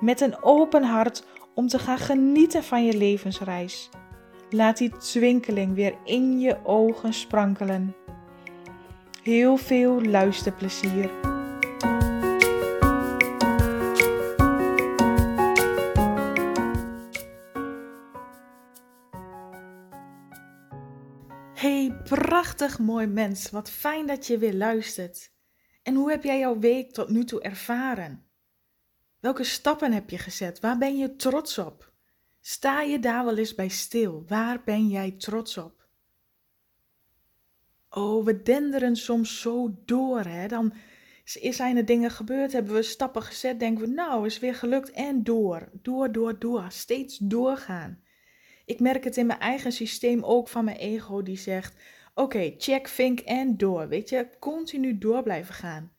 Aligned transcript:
met 0.00 0.20
een 0.20 0.42
open 0.42 0.82
hart 0.82 1.24
om 1.54 1.68
te 1.68 1.78
gaan 1.78 1.98
genieten 1.98 2.64
van 2.64 2.84
je 2.84 2.96
levensreis. 2.96 3.90
Laat 4.50 4.76
die 4.76 4.96
twinkeling 4.96 5.74
weer 5.74 5.94
in 6.04 6.40
je 6.40 6.64
ogen 6.64 7.12
sprankelen. 7.12 7.94
Heel 9.22 9.56
veel 9.56 10.02
luisterplezier. 10.02 11.10
Hey, 21.54 21.96
prachtig 22.04 22.78
mooi 22.78 23.06
mens. 23.06 23.50
Wat 23.50 23.70
fijn 23.70 24.06
dat 24.06 24.26
je 24.26 24.38
weer 24.38 24.54
luistert. 24.54 25.30
En 25.82 25.94
hoe 25.94 26.10
heb 26.10 26.24
jij 26.24 26.38
jouw 26.38 26.58
week 26.58 26.92
tot 26.92 27.08
nu 27.08 27.24
toe 27.24 27.40
ervaren? 27.40 28.25
Welke 29.20 29.44
stappen 29.44 29.92
heb 29.92 30.10
je 30.10 30.18
gezet? 30.18 30.60
Waar 30.60 30.78
ben 30.78 30.96
je 30.96 31.16
trots 31.16 31.58
op? 31.58 31.92
Sta 32.40 32.80
je 32.80 32.98
daar 32.98 33.24
wel 33.24 33.36
eens 33.36 33.54
bij 33.54 33.68
stil? 33.68 34.24
Waar 34.26 34.62
ben 34.64 34.88
jij 34.88 35.10
trots 35.10 35.56
op? 35.56 35.88
Oh, 37.90 38.24
we 38.24 38.42
denderen 38.42 38.96
soms 38.96 39.40
zo 39.40 39.76
door, 39.84 40.20
hè? 40.20 40.48
Dan 40.48 40.74
zijn 41.24 41.76
er 41.76 41.84
dingen 41.84 42.10
gebeurd, 42.10 42.52
hebben 42.52 42.74
we 42.74 42.82
stappen 42.82 43.22
gezet, 43.22 43.60
denken 43.60 43.84
we, 43.84 43.90
nou, 43.90 44.26
is 44.26 44.38
weer 44.38 44.54
gelukt 44.54 44.90
en 44.90 45.24
door, 45.24 45.68
door, 45.72 46.12
door, 46.12 46.38
door, 46.38 46.66
steeds 46.68 47.18
doorgaan. 47.18 48.02
Ik 48.64 48.80
merk 48.80 49.04
het 49.04 49.16
in 49.16 49.26
mijn 49.26 49.38
eigen 49.38 49.72
systeem 49.72 50.24
ook 50.24 50.48
van 50.48 50.64
mijn 50.64 50.76
ego 50.76 51.22
die 51.22 51.38
zegt, 51.38 51.74
oké, 52.14 52.54
check, 52.58 52.88
vink 52.88 53.20
en 53.20 53.56
door, 53.56 53.88
weet 53.88 54.08
je, 54.08 54.28
continu 54.38 54.98
door 54.98 55.22
blijven 55.22 55.54
gaan. 55.54 55.95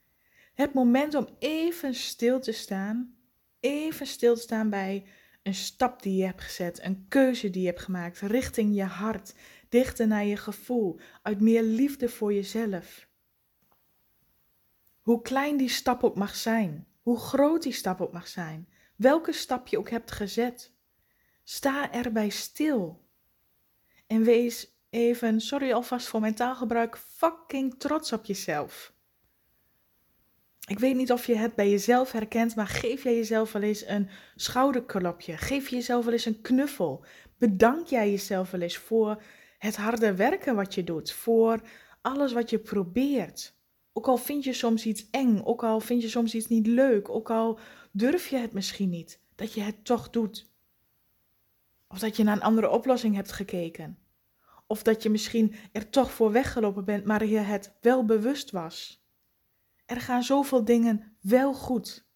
Het 0.57 0.73
moment 0.73 1.15
om 1.15 1.27
even 1.39 1.93
stil 1.93 2.39
te 2.39 2.51
staan 2.51 3.17
even 3.59 4.07
stilstaan 4.07 4.69
bij 4.69 5.05
een 5.43 5.53
stap 5.53 6.01
die 6.01 6.15
je 6.17 6.25
hebt 6.25 6.41
gezet, 6.41 6.83
een 6.83 7.05
keuze 7.07 7.49
die 7.49 7.61
je 7.61 7.67
hebt 7.67 7.81
gemaakt 7.81 8.19
richting 8.19 8.75
je 8.75 8.83
hart, 8.83 9.33
dichter 9.69 10.07
naar 10.07 10.25
je 10.25 10.37
gevoel, 10.37 10.99
uit 11.21 11.41
meer 11.41 11.63
liefde 11.63 12.09
voor 12.09 12.33
jezelf. 12.33 13.07
Hoe 15.01 15.21
klein 15.21 15.57
die 15.57 15.69
stap 15.69 16.03
ook 16.03 16.15
mag 16.15 16.35
zijn, 16.35 16.87
hoe 17.01 17.19
groot 17.19 17.63
die 17.63 17.73
stap 17.73 18.01
ook 18.01 18.11
mag 18.11 18.27
zijn, 18.27 18.69
welke 18.95 19.33
stap 19.33 19.67
je 19.67 19.77
ook 19.77 19.89
hebt 19.89 20.11
gezet. 20.11 20.73
Sta 21.43 21.91
erbij 21.91 22.29
stil. 22.29 23.05
En 24.07 24.23
wees 24.23 24.71
even, 24.89 25.41
sorry 25.41 25.71
alvast 25.71 26.07
voor 26.07 26.19
mijn 26.19 26.35
taalgebruik, 26.35 26.97
fucking 26.97 27.79
trots 27.79 28.13
op 28.13 28.25
jezelf. 28.25 28.95
Ik 30.67 30.79
weet 30.79 30.95
niet 30.95 31.11
of 31.11 31.25
je 31.27 31.35
het 31.35 31.55
bij 31.55 31.69
jezelf 31.69 32.11
herkent, 32.11 32.55
maar 32.55 32.67
geef 32.67 33.03
jij 33.03 33.15
jezelf 33.15 33.51
wel 33.51 33.61
eens 33.61 33.85
een 33.85 34.09
schouderklopje? 34.35 35.37
Geef 35.37 35.67
je 35.67 35.75
jezelf 35.75 36.03
wel 36.03 36.13
eens 36.13 36.25
een 36.25 36.41
knuffel? 36.41 37.05
Bedank 37.37 37.87
jij 37.87 38.09
jezelf 38.11 38.51
wel 38.51 38.61
eens 38.61 38.77
voor 38.77 39.23
het 39.57 39.75
harde 39.75 40.15
werken 40.15 40.55
wat 40.55 40.75
je 40.75 40.83
doet, 40.83 41.11
voor 41.11 41.61
alles 42.01 42.33
wat 42.33 42.49
je 42.49 42.59
probeert? 42.59 43.55
Ook 43.93 44.07
al 44.07 44.17
vind 44.17 44.43
je 44.43 44.53
soms 44.53 44.85
iets 44.85 45.07
eng, 45.11 45.41
ook 45.43 45.63
al 45.63 45.79
vind 45.79 46.01
je 46.01 46.09
soms 46.09 46.33
iets 46.33 46.47
niet 46.47 46.67
leuk, 46.67 47.09
ook 47.09 47.29
al 47.29 47.59
durf 47.91 48.27
je 48.27 48.37
het 48.37 48.53
misschien 48.53 48.89
niet, 48.89 49.21
dat 49.35 49.53
je 49.53 49.61
het 49.61 49.85
toch 49.85 50.09
doet. 50.09 50.51
Of 51.87 51.99
dat 51.99 52.15
je 52.17 52.23
naar 52.23 52.35
een 52.35 52.41
andere 52.41 52.69
oplossing 52.69 53.15
hebt 53.15 53.31
gekeken. 53.31 53.97
Of 54.65 54.83
dat 54.83 55.03
je 55.03 55.09
misschien 55.09 55.55
er 55.71 55.89
toch 55.89 56.11
voor 56.11 56.31
weggelopen 56.31 56.85
bent, 56.85 57.05
maar 57.05 57.25
je 57.25 57.37
het 57.37 57.77
wel 57.81 58.05
bewust 58.05 58.51
was. 58.51 59.05
Er 59.87 60.01
gaan 60.01 60.23
zoveel 60.23 60.65
dingen 60.65 61.17
wel 61.21 61.53
goed. 61.53 62.07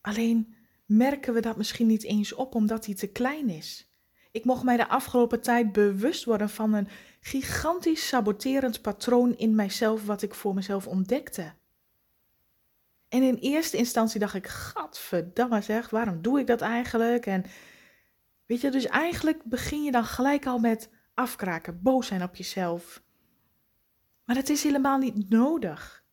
Alleen 0.00 0.54
merken 0.86 1.34
we 1.34 1.40
dat 1.40 1.56
misschien 1.56 1.86
niet 1.86 2.04
eens 2.04 2.32
op 2.32 2.54
omdat 2.54 2.86
hij 2.86 2.94
te 2.94 3.06
klein 3.06 3.48
is. 3.48 3.90
Ik 4.30 4.44
mocht 4.44 4.62
mij 4.62 4.76
de 4.76 4.88
afgelopen 4.88 5.40
tijd 5.40 5.72
bewust 5.72 6.24
worden 6.24 6.48
van 6.50 6.72
een 6.72 6.88
gigantisch 7.20 8.08
saboterend 8.08 8.82
patroon 8.82 9.36
in 9.36 9.54
mijzelf 9.54 10.06
wat 10.06 10.22
ik 10.22 10.34
voor 10.34 10.54
mezelf 10.54 10.86
ontdekte. 10.86 11.52
En 13.08 13.22
in 13.22 13.34
eerste 13.34 13.76
instantie 13.76 14.20
dacht 14.20 14.34
ik, 14.34 14.46
gadverdamme 14.46 15.60
zeg, 15.60 15.90
waarom 15.90 16.22
doe 16.22 16.40
ik 16.40 16.46
dat 16.46 16.60
eigenlijk? 16.60 17.26
En 17.26 17.44
weet 18.46 18.60
je, 18.60 18.70
dus 18.70 18.86
eigenlijk 18.86 19.44
begin 19.44 19.82
je 19.82 19.90
dan 19.90 20.04
gelijk 20.04 20.46
al 20.46 20.58
met 20.58 20.90
afkraken, 21.14 21.82
boos 21.82 22.06
zijn 22.06 22.22
op 22.22 22.34
jezelf. 22.36 23.02
Maar 24.24 24.36
het 24.36 24.48
is 24.48 24.62
helemaal 24.62 24.98
niet 24.98 25.30
nodig. 25.30 26.03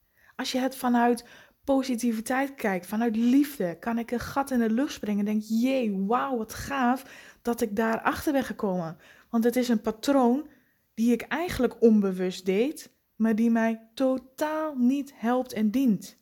Als 0.42 0.52
je 0.52 0.60
het 0.60 0.76
vanuit 0.76 1.26
positiviteit 1.64 2.56
kijkt, 2.56 2.86
vanuit 2.86 3.16
liefde, 3.16 3.78
kan 3.80 3.98
ik 3.98 4.12
een 4.12 4.20
gat 4.20 4.52
in 4.52 4.60
de 4.60 4.70
lucht 4.70 4.94
springen 4.94 5.28
en 5.28 5.34
denk, 5.34 5.44
jee, 5.48 6.06
wauw, 6.06 6.38
wat 6.38 6.54
gaaf 6.54 7.06
dat 7.42 7.62
ik 7.62 7.76
daar 7.76 8.02
achter 8.02 8.34
ben 8.34 8.44
gekomen. 8.44 8.98
Want 9.30 9.44
het 9.44 9.56
is 9.56 9.70
een 9.70 9.82
patroon 9.82 10.48
die 10.94 11.12
ik 11.12 11.22
eigenlijk 11.22 11.82
onbewust 11.82 12.46
deed, 12.46 12.92
maar 13.16 13.36
die 13.36 13.50
mij 13.50 13.90
totaal 13.94 14.76
niet 14.76 15.14
helpt 15.16 15.54
en 15.54 15.72
dient. 15.72 16.18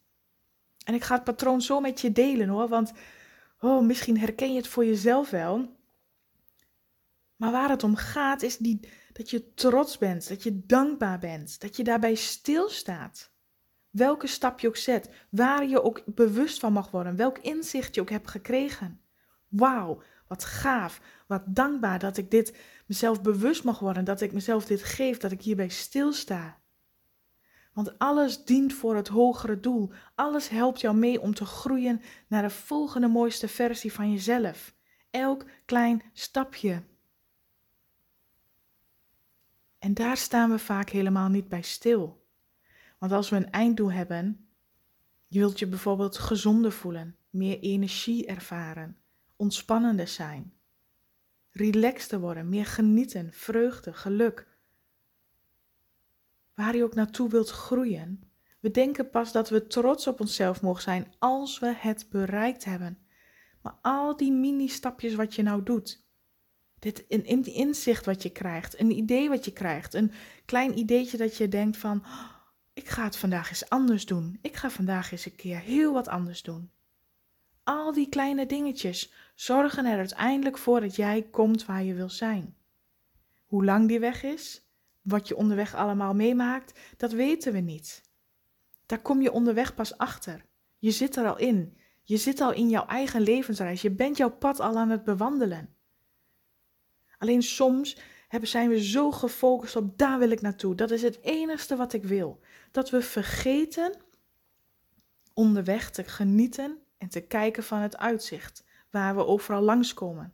En 0.86 0.94
ik 0.94 1.04
ga 1.04 1.16
het 1.16 1.24
patroon 1.24 1.62
zo 1.62 1.80
met 1.80 2.02
je 2.02 2.12
delen 2.12 2.48
hoor, 2.48 2.68
want 2.68 2.92
oh, 3.60 3.86
misschien 3.86 4.20
herken 4.20 4.52
je 4.52 4.58
het 4.58 4.68
voor 4.68 4.86
jezelf 4.86 5.30
wel. 5.30 5.78
Maar 7.36 7.52
waar 7.52 7.70
het 7.70 7.84
om 7.84 7.96
gaat 7.96 8.42
is 8.42 8.58
die, 8.58 8.90
dat 9.14 9.30
je 9.30 9.54
trots 9.54 9.98
bent, 9.98 10.28
dat 10.28 10.44
je 10.44 10.66
dankbaar 10.66 11.20
bent, 11.20 11.62
dat 11.62 11.76
je 11.76 11.84
daarbij 11.84 12.16
stilstaat. 12.16 13.38
Welke 13.90 14.28
stap 14.28 14.60
je 14.60 14.68
ook 14.68 14.78
zet, 14.78 15.10
waar 15.30 15.68
je 15.68 15.84
ook 15.84 16.02
bewust 16.06 16.60
van 16.60 16.74
mag 16.74 16.92
worden, 16.92 17.16
welk 17.16 17.38
inzicht 17.38 17.96
je 17.96 18.02
ook 18.02 18.10
hebt 18.10 18.30
gekregen. 18.30 19.02
Wauw, 19.48 20.02
wat 20.28 20.44
gaaf, 20.46 21.02
wat 21.28 21.42
dankbaar 21.46 22.00
dat 22.00 22.18
ik 22.18 22.32
dit 22.32 22.58
mezelf 22.86 23.22
bewust 23.22 23.64
mag 23.64 23.80
worden, 23.80 24.04
dat 24.04 24.22
ik 24.22 24.34
mezelf 24.34 24.66
dit 24.66 24.84
geef, 24.84 25.18
dat 25.18 25.32
ik 25.32 25.42
hierbij 25.42 25.70
stilsta. 25.70 26.60
Want 27.74 28.00
alles 28.00 28.44
dient 28.44 28.74
voor 28.74 28.96
het 28.96 29.08
hogere 29.08 29.60
doel. 29.60 29.92
Alles 30.16 30.50
helpt 30.50 30.82
jou 30.82 30.96
mee 30.96 31.22
om 31.22 31.34
te 31.34 31.46
groeien 31.46 32.02
naar 32.28 32.42
de 32.42 32.50
volgende 32.50 33.08
mooiste 33.08 33.48
versie 33.48 33.94
van 33.94 34.12
jezelf. 34.12 34.76
Elk 35.10 35.46
klein 35.66 36.02
stapje. 36.14 36.84
En 39.80 39.94
daar 39.94 40.18
staan 40.18 40.50
we 40.50 40.60
vaak 40.60 40.90
helemaal 40.90 41.30
niet 41.30 41.48
bij 41.48 41.62
stil. 41.62 42.19
Want 43.00 43.12
als 43.12 43.30
we 43.30 43.36
een 43.36 43.52
einddoel 43.52 43.92
hebben, 43.92 44.50
je 45.28 45.40
wilt 45.40 45.60
je 45.60 45.68
bijvoorbeeld 45.68 46.18
gezonder 46.18 46.72
voelen, 46.72 47.16
meer 47.30 47.60
energie 47.60 48.26
ervaren, 48.26 48.98
ontspannender 49.36 50.08
zijn, 50.08 50.54
relaxter 51.52 52.20
worden, 52.20 52.50
meer 52.50 52.66
genieten, 52.66 53.34
vreugde, 53.34 53.94
geluk. 53.94 54.48
Waar 56.54 56.76
je 56.76 56.84
ook 56.84 56.96
naartoe 56.96 57.30
wilt 57.30 57.50
groeien, 57.50 58.24
we 58.60 58.72
denken 58.72 59.10
pas 59.10 59.32
dat 59.32 59.50
we 59.50 59.68
trots 59.68 60.08
op 60.08 60.20
onszelf 60.20 60.62
mogen 60.62 60.82
zijn 60.82 61.14
als 61.20 61.60
we 61.60 61.74
het 61.78 62.08
bereikt 62.10 62.66
hebben. 62.66 62.98
Maar 63.62 63.78
al 63.82 64.18
die 64.18 64.32
mini-stapjes 64.32 65.16
wat 65.16 65.36
je 65.36 65.44
nou 65.44 65.64
doet, 65.64 66.08
dit 66.80 67.06
een 67.08 67.46
inzicht 67.46 68.06
wat 68.06 68.24
je 68.24 68.30
krijgt, 68.30 68.80
een 68.80 68.92
idee 68.92 69.30
wat 69.30 69.46
je 69.46 69.54
krijgt, 69.54 69.94
een 69.94 70.12
klein 70.46 70.78
ideetje 70.78 71.18
dat 71.18 71.38
je 71.38 71.48
denkt 71.48 71.78
van, 71.78 72.04
ik 72.80 72.90
ga 72.90 73.04
het 73.04 73.18
vandaag 73.18 73.50
eens 73.50 73.70
anders 73.70 74.06
doen. 74.06 74.38
Ik 74.42 74.56
ga 74.56 74.70
vandaag 74.70 75.12
eens 75.12 75.26
een 75.26 75.36
keer 75.36 75.60
heel 75.60 75.94
wat 75.94 76.08
anders 76.08 76.42
doen. 76.42 76.72
Al 77.64 77.94
die 77.94 78.10
kleine 78.10 78.46
dingetjes 78.46 79.14
zorgen 79.36 79.86
er 79.86 79.98
uiteindelijk 79.98 80.58
voor 80.58 80.82
dat 80.82 80.96
jij 80.96 81.28
komt 81.32 81.66
waar 81.66 81.84
je 81.84 81.94
wil 81.94 82.10
zijn. 82.10 82.56
Hoe 83.46 83.66
lang 83.66 83.88
die 83.88 84.00
weg 84.00 84.24
is, 84.24 84.70
wat 85.02 85.28
je 85.28 85.36
onderweg 85.36 85.76
allemaal 85.76 86.14
meemaakt, 86.14 86.80
dat 86.98 87.12
weten 87.12 87.54
we 87.54 87.60
niet. 87.60 88.02
Daar 88.86 89.02
kom 89.02 89.22
je 89.22 89.32
onderweg 89.32 89.76
pas 89.76 89.98
achter. 89.98 90.46
Je 90.78 90.92
zit 90.92 91.16
er 91.16 91.28
al 91.28 91.38
in. 91.38 91.78
Je 92.04 92.18
zit 92.18 92.42
al 92.42 92.54
in 92.54 92.70
jouw 92.70 92.86
eigen 92.86 93.22
levensreis. 93.22 93.82
Je 93.82 93.92
bent 93.92 94.18
jouw 94.18 94.32
pad 94.32 94.60
al 94.60 94.78
aan 94.78 94.90
het 94.90 95.04
bewandelen. 95.04 95.76
Alleen 97.18 97.44
soms 97.44 97.98
hebben, 98.30 98.50
zijn 98.50 98.70
we 98.70 98.84
zo 98.84 99.12
gefocust 99.12 99.76
op 99.76 99.98
daar 99.98 100.20
wil 100.20 100.30
ik 100.30 100.42
naartoe. 100.42 100.76
Dat 100.76 100.92
is 100.92 101.02
het 101.02 101.22
enige 101.22 101.76
wat 101.76 101.94
ik 101.94 102.04
wil. 102.04 102.40
Dat 102.72 102.90
we 102.90 103.02
vergeten 103.02 103.96
onderweg 105.34 105.92
te 105.92 106.04
genieten 106.04 106.78
en 106.98 107.10
te 107.10 107.22
kijken 107.22 107.64
van 107.64 107.80
het 107.80 107.98
uitzicht, 107.98 108.66
waar 108.90 109.16
we 109.16 109.26
overal 109.26 109.62
langskomen, 109.62 110.34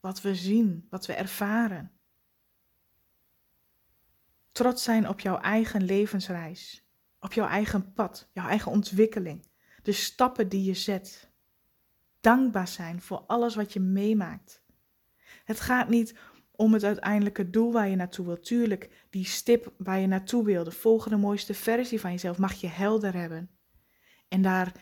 wat 0.00 0.20
we 0.20 0.34
zien, 0.34 0.86
wat 0.90 1.06
we 1.06 1.12
ervaren. 1.12 1.92
Trots 4.52 4.82
zijn 4.82 5.08
op 5.08 5.20
jouw 5.20 5.38
eigen 5.38 5.82
levensreis, 5.82 6.84
op 7.20 7.32
jouw 7.32 7.46
eigen 7.46 7.92
pad, 7.92 8.28
jouw 8.32 8.48
eigen 8.48 8.72
ontwikkeling, 8.72 9.46
de 9.82 9.92
stappen 9.92 10.48
die 10.48 10.64
je 10.64 10.74
zet. 10.74 11.30
Dankbaar 12.20 12.68
zijn 12.68 13.00
voor 13.00 13.24
alles 13.26 13.54
wat 13.54 13.72
je 13.72 13.80
meemaakt. 13.80 14.62
Het 15.44 15.60
gaat 15.60 15.88
niet 15.88 16.18
om 16.62 16.72
het 16.72 16.84
uiteindelijke 16.84 17.50
doel 17.50 17.72
waar 17.72 17.88
je 17.88 17.96
naartoe 17.96 18.26
wilt. 18.26 18.44
Tuurlijk, 18.44 18.90
die 19.10 19.24
stip 19.24 19.72
waar 19.76 20.00
je 20.00 20.06
naartoe 20.06 20.44
wil, 20.44 20.64
de 20.64 20.70
volgende 20.70 21.16
mooiste 21.16 21.54
versie 21.54 22.00
van 22.00 22.10
jezelf, 22.10 22.38
mag 22.38 22.52
je 22.52 22.66
helder 22.66 23.14
hebben. 23.14 23.50
En 24.28 24.42
daar 24.42 24.72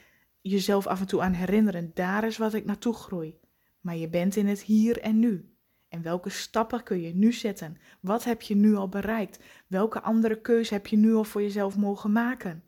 jezelf 0.41 0.87
af 0.87 1.01
en 1.01 1.07
toe 1.07 1.21
aan 1.21 1.33
herinneren, 1.33 1.91
daar 1.95 2.25
is 2.25 2.37
wat 2.37 2.55
ik 2.55 2.65
naartoe 2.65 2.95
groei. 2.95 3.39
Maar 3.81 3.97
je 3.97 4.09
bent 4.09 4.37
in 4.37 4.47
het 4.47 4.63
hier 4.63 5.01
en 5.01 5.19
nu. 5.19 5.55
En 5.89 6.03
welke 6.03 6.31
stappen 6.31 6.83
kun 6.83 7.01
je 7.01 7.15
nu 7.15 7.33
zetten? 7.33 7.77
Wat 8.01 8.25
heb 8.25 8.43
je 8.43 8.57
nu 8.57 8.75
al 8.75 8.89
bereikt? 8.89 9.39
Welke 9.67 10.01
andere 10.01 10.41
keuze 10.41 10.75
heb 10.75 10.87
je 10.87 10.97
nu 10.97 11.15
al 11.15 11.25
voor 11.25 11.43
jezelf 11.43 11.77
mogen 11.77 12.13
maken? 12.13 12.63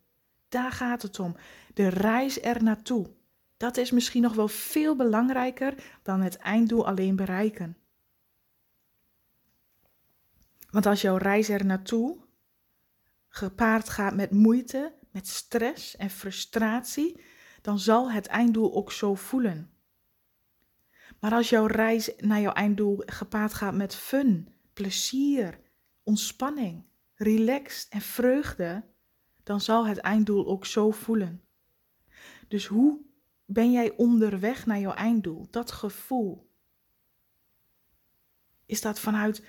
Daar 0.49 0.73
gaat 0.73 1.03
het 1.03 1.19
om. 1.19 1.37
De 1.75 1.89
reis 1.89 2.43
er 2.43 2.63
naartoe. 2.63 3.11
Dat 3.57 3.77
is 3.77 3.91
misschien 3.91 4.23
nog 4.23 4.35
wel 4.35 4.49
veel 4.49 4.97
belangrijker 4.97 5.75
dan 6.03 6.21
het 6.21 6.37
einddoel 6.37 6.87
alleen 6.87 7.17
bereiken. 7.17 7.77
Want 10.73 10.87
als 10.87 11.01
jouw 11.01 11.17
reis 11.17 11.49
er 11.49 11.65
naartoe 11.65 12.19
gepaard 13.29 13.89
gaat 13.89 14.15
met 14.15 14.31
moeite, 14.31 14.95
met 15.11 15.29
stress 15.29 15.97
en 15.97 16.11
frustratie, 16.11 17.21
dan 17.61 17.79
zal 17.79 18.11
het 18.11 18.27
einddoel 18.27 18.75
ook 18.75 18.93
zo 18.93 19.15
voelen. 19.15 19.71
Maar 21.21 21.33
als 21.33 21.49
jouw 21.49 21.67
reis 21.67 22.13
naar 22.17 22.41
jouw 22.41 22.53
einddoel 22.53 23.03
gepaard 23.07 23.55
gaat 23.55 23.75
met 23.75 23.95
fun, 23.95 24.49
plezier, 24.73 25.61
ontspanning, 26.03 26.85
relaxed 27.15 27.89
en 27.89 28.01
vreugde, 28.01 28.85
dan 29.43 29.61
zal 29.61 29.87
het 29.87 29.99
einddoel 29.99 30.47
ook 30.47 30.67
zo 30.67 30.91
voelen. 30.91 31.43
Dus 32.49 32.67
hoe 32.67 33.01
ben 33.45 33.73
jij 33.73 33.97
onderweg 33.97 34.67
naar 34.67 34.79
jouw 34.79 34.95
einddoel? 34.95 35.47
Dat 35.51 35.73
gevoel. 35.73 36.51
Is 38.67 38.81
dat 38.81 39.01
vanuit 39.01 39.45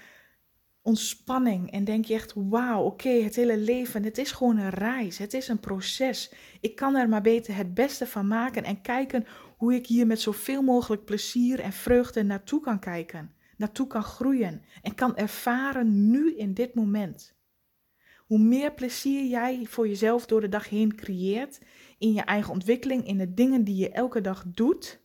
ontspanning 0.84 1.72
en 1.72 1.84
denk 1.84 2.06
je 2.06 2.14
echt, 2.14 2.34
wauw, 2.36 2.84
oké, 2.84 3.10
het 3.10 3.36
hele 3.36 3.58
leven, 3.58 4.04
het 4.04 4.18
is 4.18 4.32
gewoon 4.32 4.58
een 4.58 4.70
reis, 4.70 5.18
het 5.18 5.34
is 5.34 5.48
een 5.48 5.60
proces. 5.60 6.32
Ik 6.62 6.76
kan 6.76 6.96
er 6.96 7.10
maar 7.10 7.22
beter 7.22 7.56
het 7.56 7.74
beste 7.74 8.08
van 8.08 8.28
maken 8.28 8.64
en 8.64 8.82
kijken 8.82 9.26
hoe 9.58 9.74
ik 9.74 9.88
hier 9.88 10.08
met 10.08 10.22
zoveel 10.22 10.62
mogelijk 10.62 11.06
plezier 11.06 11.60
en 11.60 11.74
vreugde 11.74 12.24
naartoe 12.24 12.62
kan 12.62 12.80
kijken, 12.80 13.34
naartoe 13.58 13.88
kan 13.88 14.04
groeien 14.04 14.62
en 14.82 14.96
kan 14.96 15.18
ervaren 15.18 16.10
nu 16.10 16.36
in 16.38 16.54
dit 16.54 16.74
moment. 16.74 17.36
Hoe 18.18 18.40
meer 18.40 18.74
plezier 18.74 19.26
jij 19.26 19.66
voor 19.70 19.88
jezelf 19.88 20.26
door 20.26 20.42
de 20.42 20.50
dag 20.50 20.70
heen 20.70 20.96
creëert, 20.96 21.60
in 21.98 22.14
je 22.14 22.22
eigen 22.22 22.54
ontwikkeling, 22.54 23.08
in 23.08 23.18
de 23.18 23.34
dingen 23.34 23.64
die 23.64 23.76
je 23.76 23.90
elke 23.90 24.22
dag 24.22 24.44
doet, 24.48 25.02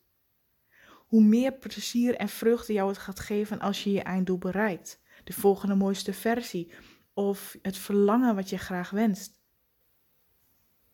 hoe 1.06 1.22
meer 1.22 1.52
plezier 1.52 2.14
en 2.14 2.28
vreugde 2.28 2.72
jou 2.72 2.88
het 2.88 2.98
gaat 2.98 3.20
geven 3.20 3.60
als 3.60 3.84
je 3.84 3.92
je 3.92 4.02
einddoel 4.02 4.38
bereikt 4.38 5.00
de 5.28 5.34
volgende 5.34 5.74
mooiste 5.74 6.12
versie 6.12 6.70
of 7.14 7.56
het 7.62 7.76
verlangen 7.76 8.34
wat 8.34 8.50
je 8.50 8.58
graag 8.58 8.90
wenst. 8.90 9.40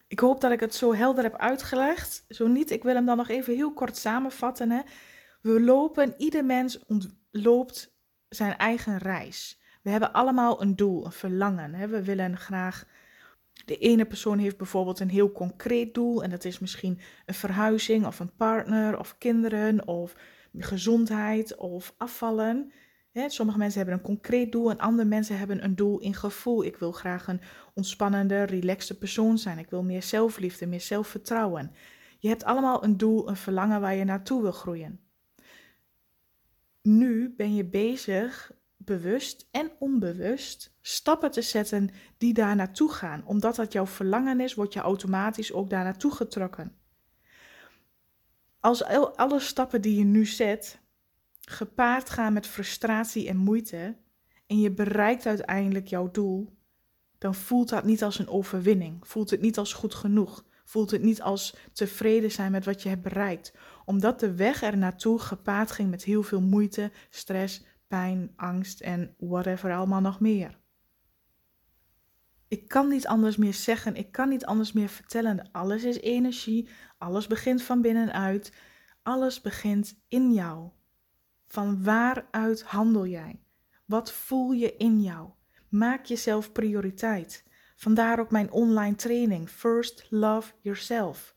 Ik 0.06 0.18
hoop 0.18 0.40
dat 0.40 0.52
ik 0.52 0.60
het 0.60 0.74
zo 0.74 0.94
helder 0.94 1.24
heb 1.24 1.36
uitgelegd. 1.36 2.24
Zo 2.28 2.46
niet, 2.46 2.70
ik 2.70 2.82
wil 2.82 2.94
hem 2.94 3.06
dan 3.06 3.16
nog 3.16 3.28
even 3.28 3.54
heel 3.54 3.72
kort 3.72 3.96
samenvatten. 3.96 4.70
Hè. 4.70 4.80
We 5.42 5.60
lopen, 5.60 6.14
ieder 6.16 6.44
mens 6.44 6.84
loopt 7.30 7.96
zijn 8.28 8.56
eigen 8.56 8.98
reis. 8.98 9.60
We 9.82 9.90
hebben 9.90 10.12
allemaal 10.12 10.62
een 10.62 10.76
doel, 10.76 11.04
een 11.04 11.12
verlangen. 11.12 11.74
Hè. 11.74 11.88
We 11.88 12.04
willen 12.04 12.36
graag. 12.36 12.86
De 13.64 13.78
ene 13.78 14.04
persoon 14.04 14.38
heeft 14.38 14.56
bijvoorbeeld 14.56 15.00
een 15.00 15.10
heel 15.10 15.32
concreet 15.32 15.94
doel 15.94 16.22
en 16.22 16.30
dat 16.30 16.44
is 16.44 16.58
misschien 16.58 17.00
een 17.26 17.34
verhuizing 17.34 18.06
of 18.06 18.20
een 18.20 18.34
partner 18.36 18.98
of 18.98 19.18
kinderen 19.18 19.88
of 19.88 20.14
gezondheid 20.58 21.56
of 21.56 21.94
afvallen 21.96 22.72
sommige 23.14 23.58
mensen 23.58 23.78
hebben 23.78 23.98
een 23.98 24.04
concreet 24.04 24.52
doel 24.52 24.70
en 24.70 24.78
andere 24.78 25.08
mensen 25.08 25.38
hebben 25.38 25.64
een 25.64 25.76
doel 25.76 25.98
in 25.98 26.14
gevoel. 26.14 26.64
Ik 26.64 26.76
wil 26.76 26.92
graag 26.92 27.28
een 27.28 27.40
ontspannende, 27.74 28.42
relaxte 28.42 28.98
persoon 28.98 29.38
zijn. 29.38 29.58
Ik 29.58 29.70
wil 29.70 29.82
meer 29.82 30.02
zelfliefde, 30.02 30.66
meer 30.66 30.80
zelfvertrouwen. 30.80 31.72
Je 32.18 32.28
hebt 32.28 32.44
allemaal 32.44 32.84
een 32.84 32.96
doel, 32.96 33.28
een 33.28 33.36
verlangen 33.36 33.80
waar 33.80 33.94
je 33.94 34.04
naartoe 34.04 34.42
wil 34.42 34.52
groeien. 34.52 35.00
Nu 36.82 37.34
ben 37.36 37.54
je 37.54 37.64
bezig, 37.64 38.52
bewust 38.76 39.48
en 39.50 39.72
onbewust, 39.78 40.76
stappen 40.80 41.30
te 41.30 41.42
zetten 41.42 41.90
die 42.18 42.34
daar 42.34 42.56
naartoe 42.56 42.92
gaan. 42.92 43.26
Omdat 43.26 43.56
dat 43.56 43.72
jouw 43.72 43.86
verlangen 43.86 44.40
is, 44.40 44.54
word 44.54 44.72
je 44.72 44.80
automatisch 44.80 45.52
ook 45.52 45.70
daar 45.70 45.84
naartoe 45.84 46.12
getrokken. 46.12 46.76
Als 48.60 48.84
alle 48.84 49.40
stappen 49.40 49.80
die 49.80 49.98
je 49.98 50.04
nu 50.04 50.26
zet, 50.26 50.82
gepaard 51.44 52.10
gaan 52.10 52.32
met 52.32 52.46
frustratie 52.46 53.28
en 53.28 53.36
moeite 53.36 53.96
en 54.46 54.60
je 54.60 54.70
bereikt 54.70 55.26
uiteindelijk 55.26 55.86
jouw 55.86 56.10
doel, 56.10 56.58
dan 57.18 57.34
voelt 57.34 57.68
dat 57.68 57.84
niet 57.84 58.02
als 58.02 58.18
een 58.18 58.28
overwinning. 58.28 59.08
Voelt 59.08 59.30
het 59.30 59.40
niet 59.40 59.58
als 59.58 59.72
goed 59.72 59.94
genoeg. 59.94 60.44
Voelt 60.64 60.90
het 60.90 61.02
niet 61.02 61.22
als 61.22 61.56
tevreden 61.72 62.30
zijn 62.30 62.52
met 62.52 62.64
wat 62.64 62.82
je 62.82 62.88
hebt 62.88 63.02
bereikt. 63.02 63.52
Omdat 63.84 64.20
de 64.20 64.34
weg 64.34 64.62
er 64.62 64.76
naartoe 64.76 65.18
gepaard 65.18 65.70
ging 65.70 65.90
met 65.90 66.04
heel 66.04 66.22
veel 66.22 66.40
moeite, 66.40 66.92
stress, 67.10 67.64
pijn, 67.88 68.32
angst 68.36 68.80
en 68.80 69.14
whatever 69.18 69.72
allemaal 69.72 70.00
nog 70.00 70.20
meer. 70.20 70.58
Ik 72.48 72.68
kan 72.68 72.88
niet 72.88 73.06
anders 73.06 73.36
meer 73.36 73.54
zeggen, 73.54 73.96
ik 73.96 74.12
kan 74.12 74.28
niet 74.28 74.44
anders 74.44 74.72
meer 74.72 74.88
vertellen. 74.88 75.48
Alles 75.52 75.84
is 75.84 76.00
energie, 76.00 76.68
alles 76.98 77.26
begint 77.26 77.62
van 77.62 77.80
binnenuit, 77.80 78.52
alles 79.02 79.40
begint 79.40 79.98
in 80.08 80.32
jou. 80.32 80.70
Van 81.46 81.84
waaruit 81.84 82.62
handel 82.62 83.06
jij? 83.06 83.40
Wat 83.84 84.12
voel 84.12 84.52
je 84.52 84.76
in 84.76 85.02
jou? 85.02 85.30
Maak 85.68 86.04
jezelf 86.04 86.52
prioriteit. 86.52 87.44
Vandaar 87.76 88.18
ook 88.18 88.30
mijn 88.30 88.50
online 88.50 88.96
training 88.96 89.48
First 89.48 90.06
Love 90.10 90.52
Yourself. 90.60 91.36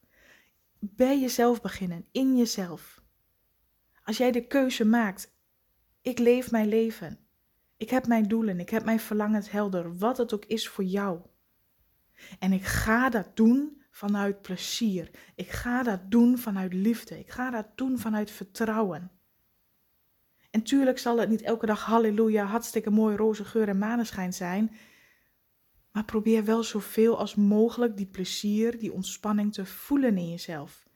Bij 0.80 1.20
jezelf 1.20 1.62
beginnen, 1.62 2.06
in 2.12 2.38
jezelf. 2.38 3.02
Als 4.04 4.18
jij 4.18 4.32
de 4.32 4.48
keuze 4.48 4.86
maakt, 4.86 5.36
ik 6.02 6.20
leef 6.20 6.52
mijn 6.52 6.68
leven. 6.68 7.20
Ik 7.78 7.90
heb 7.90 8.08
mijn 8.08 8.28
doelen, 8.28 8.60
ik 8.60 8.70
heb 8.70 8.86
mijn 8.86 9.00
verlangens 9.00 9.52
helder, 9.52 9.98
wat 9.98 10.18
het 10.18 10.34
ook 10.34 10.46
is 10.46 10.68
voor 10.68 10.84
jou. 10.84 11.22
En 12.40 12.54
ik 12.54 12.64
ga 12.64 13.10
dat 13.10 13.36
doen 13.36 13.82
vanuit 13.92 14.42
plezier. 14.42 15.12
Ik 15.36 15.50
ga 15.50 15.84
dat 15.84 16.12
doen 16.12 16.38
vanuit 16.38 16.74
liefde. 16.74 17.20
Ik 17.20 17.30
ga 17.30 17.50
dat 17.50 17.68
doen 17.76 18.00
vanuit 18.00 18.32
vertrouwen. 18.32 19.12
En 20.50 20.64
tuurlijk 20.64 21.00
zal 21.00 21.20
het 21.20 21.30
niet 21.30 21.42
elke 21.42 21.66
dag 21.66 21.86
halleluja, 21.86 22.46
hartstikke 22.46 22.90
mooi 22.90 23.16
roze 23.16 23.46
geur 23.46 23.68
en 23.68 23.78
maneschijn 23.78 24.34
zijn. 24.34 24.76
Maar 25.92 26.06
probeer 26.06 26.46
wel 26.46 26.64
zoveel 26.64 27.20
als 27.20 27.36
mogelijk 27.36 27.98
die 27.98 28.06
plezier, 28.06 28.80
die 28.80 28.94
ontspanning 28.94 29.54
te 29.54 29.66
voelen 29.66 30.18
in 30.18 30.30
jezelf. 30.30 30.88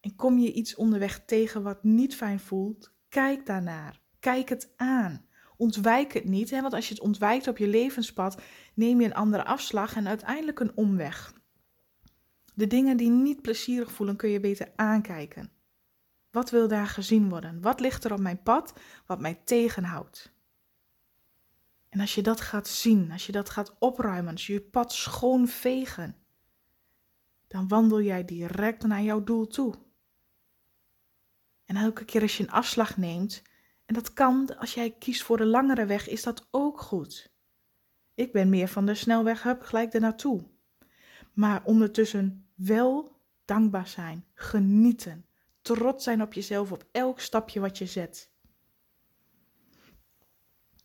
En 0.00 0.16
kom 0.16 0.38
je 0.38 0.52
iets 0.52 0.74
onderweg 0.74 1.24
tegen 1.24 1.62
wat 1.62 1.84
niet 1.84 2.16
fijn 2.16 2.40
voelt, 2.40 2.92
kijk 3.08 3.46
daarnaar. 3.46 4.00
Kijk 4.20 4.48
het 4.48 4.72
aan. 4.76 5.26
Ontwijk 5.56 6.12
het 6.12 6.24
niet, 6.24 6.50
hè? 6.50 6.60
want 6.60 6.74
als 6.74 6.88
je 6.88 6.94
het 6.94 7.02
ontwijkt 7.02 7.48
op 7.48 7.58
je 7.58 7.68
levenspad, 7.68 8.40
neem 8.74 9.00
je 9.00 9.06
een 9.06 9.14
andere 9.14 9.44
afslag 9.44 9.96
en 9.96 10.08
uiteindelijk 10.08 10.60
een 10.60 10.76
omweg. 10.76 11.34
De 12.54 12.66
dingen 12.66 12.96
die 12.96 13.10
niet 13.10 13.42
plezierig 13.42 13.92
voelen 13.92 14.16
kun 14.16 14.30
je 14.30 14.40
beter 14.40 14.72
aankijken. 14.76 15.50
Wat 16.36 16.50
wil 16.50 16.68
daar 16.68 16.86
gezien 16.86 17.28
worden? 17.28 17.60
Wat 17.60 17.80
ligt 17.80 18.04
er 18.04 18.12
op 18.12 18.20
mijn 18.20 18.42
pad 18.42 18.72
wat 19.06 19.20
mij 19.20 19.40
tegenhoudt? 19.44 20.32
En 21.88 22.00
als 22.00 22.14
je 22.14 22.22
dat 22.22 22.40
gaat 22.40 22.68
zien, 22.68 23.12
als 23.12 23.26
je 23.26 23.32
dat 23.32 23.50
gaat 23.50 23.76
opruimen, 23.78 24.32
als 24.32 24.46
je 24.46 24.52
je 24.52 24.60
pad 24.60 24.92
schoon 24.92 25.48
vegen, 25.48 26.16
dan 27.46 27.68
wandel 27.68 28.00
jij 28.00 28.24
direct 28.24 28.82
naar 28.82 29.02
jouw 29.02 29.24
doel 29.24 29.46
toe. 29.46 29.74
En 31.64 31.76
elke 31.76 32.04
keer 32.04 32.22
als 32.22 32.36
je 32.36 32.42
een 32.42 32.50
afslag 32.50 32.96
neemt, 32.96 33.42
en 33.84 33.94
dat 33.94 34.12
kan 34.12 34.58
als 34.58 34.74
jij 34.74 34.90
kiest 34.90 35.22
voor 35.22 35.36
de 35.36 35.46
langere 35.46 35.86
weg, 35.86 36.08
is 36.08 36.22
dat 36.22 36.48
ook 36.50 36.80
goed. 36.80 37.32
Ik 38.14 38.32
ben 38.32 38.48
meer 38.48 38.68
van 38.68 38.86
de 38.86 38.94
snelweg, 38.94 39.42
hup, 39.42 39.62
gelijk 39.62 39.94
er 39.94 40.00
naartoe. 40.00 40.48
Maar 41.32 41.64
ondertussen 41.64 42.48
wel 42.54 43.20
dankbaar 43.44 43.88
zijn, 43.88 44.24
genieten, 44.34 45.25
trots 45.66 46.04
zijn 46.04 46.22
op 46.22 46.32
jezelf, 46.32 46.72
op 46.72 46.86
elk 46.92 47.20
stapje 47.20 47.60
wat 47.60 47.78
je 47.78 47.86
zet. 47.86 48.30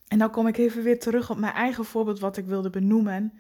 En 0.08 0.18
dan 0.18 0.32
kom 0.32 0.48
ik 0.48 0.58
even 0.58 0.84
weer 0.84 1.00
terug 1.00 1.30
op 1.30 1.38
mijn 1.38 1.54
eigen 1.54 1.86
voorbeeld 1.86 2.20
wat 2.20 2.38
ik 2.38 2.46
wilde 2.46 2.70
benoemen. 2.70 3.40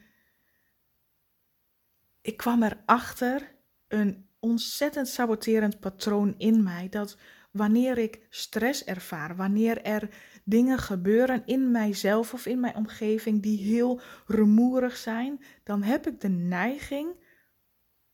Ik 2.21 2.37
kwam 2.37 2.63
erachter 2.63 3.55
een 3.87 4.29
ontzettend 4.39 5.07
saboterend 5.07 5.79
patroon 5.79 6.35
in 6.37 6.63
mij 6.63 6.89
dat 6.89 7.17
wanneer 7.51 7.97
ik 7.97 8.25
stress 8.29 8.83
ervaar, 8.83 9.35
wanneer 9.35 9.81
er 9.81 10.09
dingen 10.43 10.77
gebeuren 10.77 11.45
in 11.45 11.71
mijzelf 11.71 12.33
of 12.33 12.45
in 12.45 12.59
mijn 12.59 12.75
omgeving 12.75 13.41
die 13.41 13.57
heel 13.57 14.01
rumoerig 14.25 14.97
zijn, 14.97 15.43
dan 15.63 15.83
heb 15.83 16.07
ik 16.07 16.21
de 16.21 16.29
neiging 16.29 17.15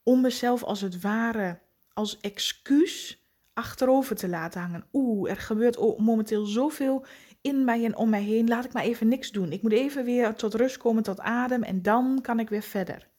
om 0.03 0.21
mezelf 0.21 0.63
als 0.63 0.81
het 0.81 1.01
ware 1.01 1.65
als 1.97 2.19
excuus 2.19 3.23
achterover 3.53 4.15
te 4.15 4.29
laten 4.29 4.61
hangen. 4.61 4.87
Oeh, 4.93 5.29
er 5.29 5.37
gebeurt 5.37 5.97
momenteel 5.97 6.45
zoveel 6.45 7.05
in 7.41 7.63
mij 7.63 7.85
en 7.85 7.95
om 7.95 8.09
mij 8.09 8.23
heen. 8.23 8.47
Laat 8.47 8.65
ik 8.65 8.73
maar 8.73 8.83
even 8.83 9.07
niks 9.07 9.31
doen. 9.31 9.51
Ik 9.51 9.61
moet 9.61 9.71
even 9.71 10.05
weer 10.05 10.35
tot 10.35 10.53
rust 10.53 10.77
komen, 10.77 11.03
tot 11.03 11.19
adem 11.19 11.63
en 11.63 11.81
dan 11.81 12.19
kan 12.21 12.39
ik 12.39 12.49
weer 12.49 12.61
verder. 12.61 13.09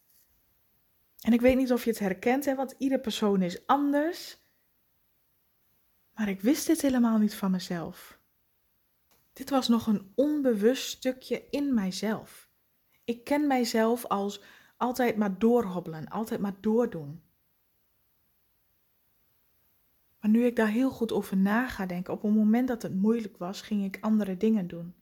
En 1.19 1.33
ik 1.33 1.41
weet 1.41 1.57
niet 1.57 1.71
of 1.71 1.83
je 1.83 1.89
het 1.89 1.99
herkent, 1.99 2.45
hè, 2.45 2.55
want 2.55 2.75
iedere 2.77 3.01
persoon 3.01 3.41
is 3.41 3.67
anders. 3.67 4.37
Maar 6.13 6.29
ik 6.29 6.41
wist 6.41 6.67
dit 6.67 6.81
helemaal 6.81 7.17
niet 7.17 7.35
van 7.35 7.51
mezelf. 7.51 8.19
Dit 9.33 9.49
was 9.49 9.67
nog 9.67 9.87
een 9.87 10.11
onbewust 10.15 10.89
stukje 10.89 11.47
in 11.49 11.73
mijzelf. 11.73 12.49
Ik 13.03 13.23
ken 13.23 13.47
mijzelf 13.47 14.05
als 14.05 14.41
altijd 14.77 15.17
maar 15.17 15.39
doorhobbelen, 15.39 16.07
altijd 16.07 16.39
maar 16.39 16.55
doordoen. 16.59 17.21
Maar 20.19 20.31
nu 20.31 20.45
ik 20.45 20.55
daar 20.55 20.67
heel 20.67 20.91
goed 20.91 21.11
over 21.11 21.37
na 21.37 21.67
ga 21.67 21.85
denken, 21.85 22.13
op 22.13 22.21
het 22.21 22.33
moment 22.33 22.67
dat 22.67 22.81
het 22.81 22.95
moeilijk 22.95 23.37
was, 23.37 23.61
ging 23.61 23.83
ik 23.85 23.97
andere 24.01 24.37
dingen 24.37 24.67
doen. 24.67 24.93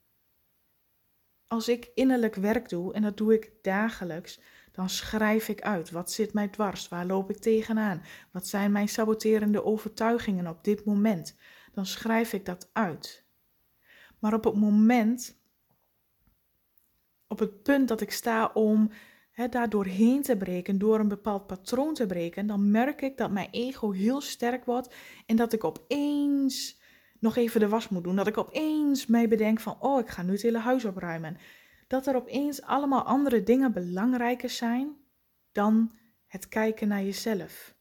Als 1.48 1.68
ik 1.68 1.92
innerlijk 1.94 2.36
werk 2.36 2.70
doe, 2.70 2.94
en 2.94 3.02
dat 3.02 3.18
doe 3.18 3.34
ik 3.34 3.52
dagelijks, 3.62 4.40
dan 4.72 4.90
schrijf 4.90 5.48
ik 5.48 5.62
uit. 5.62 5.92
Wat 5.92 6.12
zit 6.12 6.34
mij 6.34 6.48
dwars? 6.48 6.88
Waar 6.88 7.06
loop 7.06 7.30
ik 7.30 7.38
tegenaan? 7.38 8.02
Wat 8.32 8.48
zijn 8.48 8.72
mijn 8.72 8.88
saboterende 8.90 9.64
overtuigingen 9.64 10.48
op 10.48 10.64
dit 10.64 10.86
moment? 10.86 11.36
Dan 11.74 11.86
schrijf 11.86 12.34
ik 12.34 12.46
dat 12.46 12.70
uit. 12.74 13.26
Maar 14.20 14.34
op 14.34 14.44
het 14.44 14.56
moment, 14.56 15.40
op 17.28 17.40
het 17.40 17.64
punt 17.64 17.88
dat 17.88 18.02
ik 18.02 18.12
sta 18.12 18.52
om 18.54 18.92
he, 19.38 19.50
daar 19.50 19.70
doorheen 19.70 20.22
te 20.22 20.38
breken, 20.38 20.78
door 20.78 21.00
een 21.00 21.08
bepaald 21.08 21.48
patroon 21.48 21.94
te 21.94 22.06
breken, 22.06 22.48
dan 22.48 22.72
merk 22.72 23.02
ik 23.02 23.18
dat 23.18 23.32
mijn 23.32 23.48
ego 23.52 23.92
heel 23.92 24.22
sterk 24.22 24.66
wordt 24.66 24.96
en 25.26 25.36
dat 25.36 25.54
ik 25.54 25.64
opeens 25.64 26.80
nog 27.20 27.36
even 27.36 27.60
de 27.60 27.68
was 27.68 27.90
moet 27.90 28.04
doen. 28.04 28.16
Dat 28.16 28.28
ik 28.28 28.38
opeens 28.38 29.06
mij 29.06 29.28
bedenk 29.28 29.60
van, 29.60 29.78
oh, 29.80 30.00
ik 30.00 30.08
ga 30.08 30.22
nu 30.22 30.32
het 30.32 30.42
hele 30.42 30.58
huis 30.58 30.86
opruimen 30.86 31.38
dat 31.88 32.08
er 32.08 32.16
opeens 32.16 32.62
allemaal 32.62 33.04
andere 33.04 33.44
dingen 33.44 33.74
belangrijker 33.74 34.50
zijn 34.50 34.96
dan 35.52 35.92
het 36.28 36.48
kijken 36.48 36.88
naar 36.88 37.04
jezelf. 37.04 37.76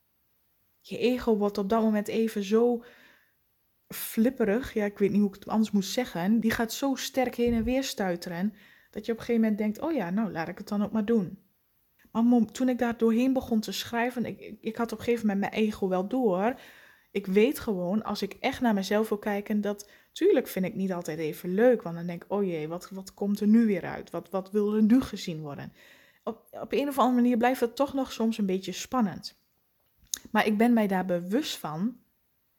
Je 0.80 0.98
ego 0.98 1.36
wordt 1.36 1.58
op 1.58 1.68
dat 1.68 1.82
moment 1.82 2.08
even 2.08 2.42
zo 2.42 2.84
flipperig, 3.88 4.74
ja, 4.74 4.84
ik 4.84 4.98
weet 4.98 5.10
niet 5.10 5.20
hoe 5.20 5.28
ik 5.28 5.34
het 5.34 5.48
anders 5.48 5.70
moet 5.70 5.84
zeggen, 5.84 6.40
die 6.40 6.50
gaat 6.50 6.72
zo 6.72 6.94
sterk 6.94 7.34
heen 7.34 7.54
en 7.54 7.64
weer 7.64 7.84
stuiteren, 7.84 8.54
dat 8.90 9.06
je 9.06 9.12
op 9.12 9.18
een 9.18 9.24
gegeven 9.24 9.40
moment 9.40 9.58
denkt, 9.58 9.80
oh 9.80 9.92
ja, 9.92 10.10
nou 10.10 10.32
laat 10.32 10.48
ik 10.48 10.58
het 10.58 10.68
dan 10.68 10.82
ook 10.82 10.92
maar 10.92 11.04
doen. 11.04 11.44
Toen 12.52 12.68
ik 12.68 12.78
daar 12.78 12.96
doorheen 12.96 13.32
begon 13.32 13.60
te 13.60 13.72
schrijven, 13.72 14.24
ik, 14.24 14.54
ik 14.60 14.76
had 14.76 14.92
op 14.92 14.98
een 14.98 15.04
gegeven 15.04 15.26
moment 15.26 15.50
mijn 15.50 15.64
ego 15.64 15.88
wel 15.88 16.08
door, 16.08 16.54
ik 17.10 17.26
weet 17.26 17.58
gewoon, 17.58 18.02
als 18.02 18.22
ik 18.22 18.36
echt 18.40 18.60
naar 18.60 18.74
mezelf 18.74 19.08
wil 19.08 19.18
kijken, 19.18 19.60
dat 19.60 19.90
tuurlijk 20.12 20.48
vind 20.48 20.64
ik 20.64 20.74
niet 20.74 20.92
altijd 20.92 21.18
even 21.18 21.54
leuk. 21.54 21.82
Want 21.82 21.96
dan 21.96 22.06
denk 22.06 22.24
ik, 22.24 22.32
oh 22.32 22.44
jee, 22.44 22.68
wat, 22.68 22.90
wat 22.90 23.14
komt 23.14 23.40
er 23.40 23.46
nu 23.46 23.66
weer 23.66 23.84
uit? 23.84 24.10
Wat, 24.10 24.30
wat 24.30 24.50
wil 24.50 24.74
er 24.74 24.82
nu 24.82 25.00
gezien 25.00 25.40
worden? 25.40 25.72
Op, 26.24 26.46
op 26.50 26.72
een 26.72 26.88
of 26.88 26.98
andere 26.98 27.20
manier 27.20 27.36
blijft 27.36 27.60
het 27.60 27.76
toch 27.76 27.94
nog 27.94 28.12
soms 28.12 28.38
een 28.38 28.46
beetje 28.46 28.72
spannend. 28.72 29.38
Maar 30.30 30.46
ik 30.46 30.56
ben 30.56 30.72
mij 30.72 30.86
daar 30.86 31.04
bewust 31.04 31.56
van. 31.56 31.96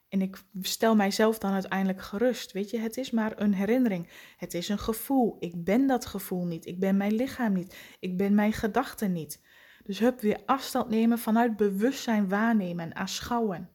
En 0.10 0.22
ik 0.22 0.44
stel 0.62 0.96
mijzelf 0.96 1.38
dan 1.38 1.52
uiteindelijk 1.52 2.02
gerust. 2.02 2.52
Weet 2.52 2.70
je, 2.70 2.80
het 2.80 2.98
is 2.98 3.12
maar 3.12 3.42
een 3.42 3.54
herinnering. 3.54 4.10
Het 4.38 4.54
is 4.54 4.70
een 4.70 4.80
gevoel. 4.80 5.38
Ik 5.40 5.64
ben 5.64 5.88
dat 5.88 6.06
gevoel 6.06 6.46
niet. 6.46 6.66
Ik 6.66 6.80
ben 6.80 6.98
mijn 6.98 7.14
lichaam 7.14 7.54
niet. 7.54 7.76
Ik 8.00 8.18
ben 8.18 8.36
mijn 8.36 8.54
gedachten 8.54 9.12
niet. 9.12 9.42
Dus 9.84 10.00
hup, 10.00 10.20
weer 10.20 10.42
afstand 10.46 10.90
nemen 10.90 11.20
vanuit 11.20 11.58
bewustzijn 11.58 12.30
waarnemen 12.30 12.86
en 12.86 12.96
aanschouwen. 12.96 13.70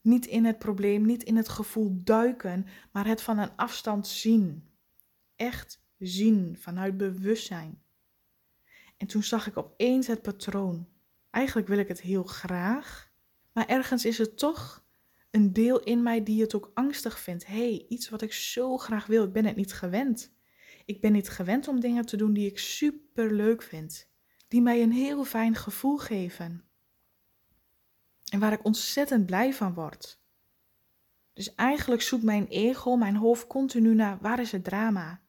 Niet 0.00 0.26
in 0.26 0.44
het 0.44 0.58
probleem, 0.58 1.06
niet 1.06 1.22
in 1.22 1.36
het 1.36 1.48
gevoel 1.48 2.00
duiken, 2.04 2.66
maar 2.92 3.06
het 3.06 3.22
van 3.22 3.38
een 3.38 3.56
afstand 3.56 4.06
zien. 4.06 4.70
Echt 5.36 5.82
zien 5.98 6.56
vanuit 6.58 6.96
bewustzijn. 6.96 7.82
En 8.96 9.06
toen 9.06 9.22
zag 9.22 9.46
ik 9.46 9.56
opeens 9.56 10.06
het 10.06 10.22
patroon. 10.22 10.88
Eigenlijk 11.30 11.68
wil 11.68 11.78
ik 11.78 11.88
het 11.88 12.00
heel 12.00 12.24
graag, 12.24 13.10
maar 13.52 13.66
ergens 13.66 14.04
is 14.04 14.18
het 14.18 14.38
toch 14.38 14.83
een 15.34 15.52
deel 15.52 15.80
in 15.80 16.02
mij 16.02 16.22
die 16.22 16.40
het 16.40 16.54
ook 16.54 16.70
angstig 16.74 17.18
vindt. 17.18 17.46
Hey, 17.46 17.86
iets 17.88 18.08
wat 18.08 18.22
ik 18.22 18.32
zo 18.32 18.76
graag 18.76 19.06
wil, 19.06 19.24
ik 19.24 19.32
ben 19.32 19.44
het 19.44 19.56
niet 19.56 19.72
gewend. 19.72 20.34
Ik 20.84 21.00
ben 21.00 21.12
niet 21.12 21.28
gewend 21.28 21.68
om 21.68 21.80
dingen 21.80 22.06
te 22.06 22.16
doen 22.16 22.32
die 22.32 22.50
ik 22.50 22.58
super 22.58 23.32
leuk 23.32 23.62
vind, 23.62 24.10
die 24.48 24.62
mij 24.62 24.82
een 24.82 24.92
heel 24.92 25.24
fijn 25.24 25.54
gevoel 25.54 25.96
geven. 25.96 26.64
En 28.32 28.38
waar 28.40 28.52
ik 28.52 28.64
ontzettend 28.64 29.26
blij 29.26 29.54
van 29.54 29.74
word. 29.74 30.22
Dus 31.32 31.54
eigenlijk 31.54 32.02
zoekt 32.02 32.22
mijn 32.22 32.46
ego, 32.46 32.96
mijn 32.96 33.16
hoofd 33.16 33.46
continu 33.46 33.94
naar 33.94 34.18
waar 34.20 34.40
is 34.40 34.52
het 34.52 34.64
drama? 34.64 35.22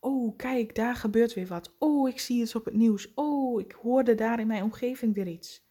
Oh, 0.00 0.36
kijk, 0.36 0.74
daar 0.74 0.94
gebeurt 0.94 1.34
weer 1.34 1.46
wat. 1.46 1.74
Oh, 1.78 2.08
ik 2.08 2.20
zie 2.20 2.42
iets 2.42 2.54
op 2.54 2.64
het 2.64 2.74
nieuws. 2.74 3.12
Oh, 3.14 3.60
ik 3.60 3.72
hoorde 3.72 4.14
daar 4.14 4.40
in 4.40 4.46
mijn 4.46 4.62
omgeving 4.62 5.14
weer 5.14 5.28
iets. 5.28 5.66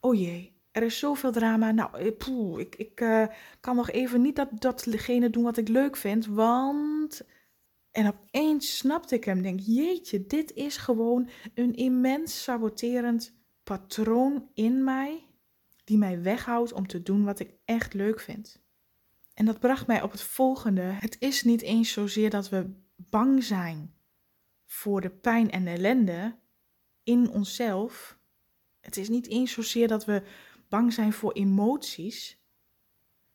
Oh 0.00 0.14
jee, 0.14 0.55
er 0.76 0.82
is 0.82 0.98
zoveel 0.98 1.32
drama. 1.32 1.72
Nou, 1.72 1.98
eh, 1.98 2.16
poeh, 2.16 2.60
ik, 2.60 2.74
ik 2.76 3.00
uh, 3.00 3.26
kan 3.60 3.76
nog 3.76 3.90
even 3.90 4.22
niet 4.22 4.36
dat, 4.36 4.48
datgene 4.52 5.30
doen 5.30 5.42
wat 5.42 5.56
ik 5.56 5.68
leuk 5.68 5.96
vind, 5.96 6.26
want... 6.26 7.22
En 7.90 8.06
opeens 8.06 8.76
snapte 8.76 9.14
ik 9.14 9.24
hem. 9.24 9.42
Denk, 9.42 9.60
jeetje, 9.60 10.26
dit 10.26 10.52
is 10.52 10.76
gewoon 10.76 11.28
een 11.54 11.74
immens 11.74 12.42
saboterend 12.42 13.34
patroon 13.62 14.48
in 14.54 14.84
mij 14.84 15.26
die 15.84 15.98
mij 15.98 16.22
weghoudt 16.22 16.72
om 16.72 16.86
te 16.86 17.02
doen 17.02 17.24
wat 17.24 17.38
ik 17.38 17.54
echt 17.64 17.94
leuk 17.94 18.20
vind. 18.20 18.62
En 19.34 19.44
dat 19.44 19.58
bracht 19.58 19.86
mij 19.86 20.02
op 20.02 20.10
het 20.10 20.22
volgende. 20.22 20.82
Het 20.82 21.16
is 21.18 21.42
niet 21.42 21.62
eens 21.62 21.92
zozeer 21.92 22.30
dat 22.30 22.48
we 22.48 22.70
bang 22.96 23.44
zijn 23.44 23.94
voor 24.66 25.00
de 25.00 25.10
pijn 25.10 25.50
en 25.50 25.64
de 25.64 25.70
ellende 25.70 26.36
in 27.02 27.30
onszelf. 27.30 28.18
Het 28.80 28.96
is 28.96 29.08
niet 29.08 29.28
eens 29.28 29.52
zozeer 29.52 29.88
dat 29.88 30.04
we 30.04 30.22
bang 30.68 30.92
zijn 30.92 31.12
voor 31.12 31.32
emoties. 31.32 32.44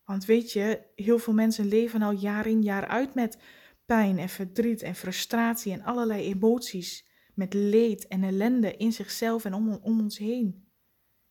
Want 0.05 0.25
weet 0.25 0.51
je, 0.51 0.81
heel 0.95 1.19
veel 1.19 1.33
mensen 1.33 1.65
leven 1.65 2.01
al 2.01 2.11
jaar 2.11 2.47
in 2.47 2.61
jaar 2.61 2.87
uit 2.87 3.13
met 3.13 3.37
pijn 3.85 4.19
en 4.19 4.29
verdriet 4.29 4.81
en 4.81 4.95
frustratie 4.95 5.73
en 5.73 5.83
allerlei 5.83 6.23
emoties. 6.23 7.09
Met 7.33 7.53
leed 7.53 8.07
en 8.07 8.23
ellende 8.23 8.77
in 8.77 8.91
zichzelf 8.91 9.45
en 9.45 9.53
om, 9.53 9.79
om 9.81 9.99
ons 9.99 10.17
heen. 10.17 10.67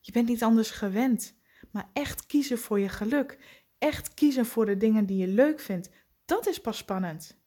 Je 0.00 0.12
bent 0.12 0.28
niet 0.28 0.42
anders 0.42 0.70
gewend. 0.70 1.38
Maar 1.70 1.90
echt 1.92 2.26
kiezen 2.26 2.58
voor 2.58 2.80
je 2.80 2.88
geluk. 2.88 3.38
Echt 3.78 4.14
kiezen 4.14 4.46
voor 4.46 4.66
de 4.66 4.76
dingen 4.76 5.06
die 5.06 5.16
je 5.16 5.26
leuk 5.26 5.60
vindt. 5.60 5.90
Dat 6.24 6.46
is 6.46 6.60
pas 6.60 6.76
spannend. 6.76 7.38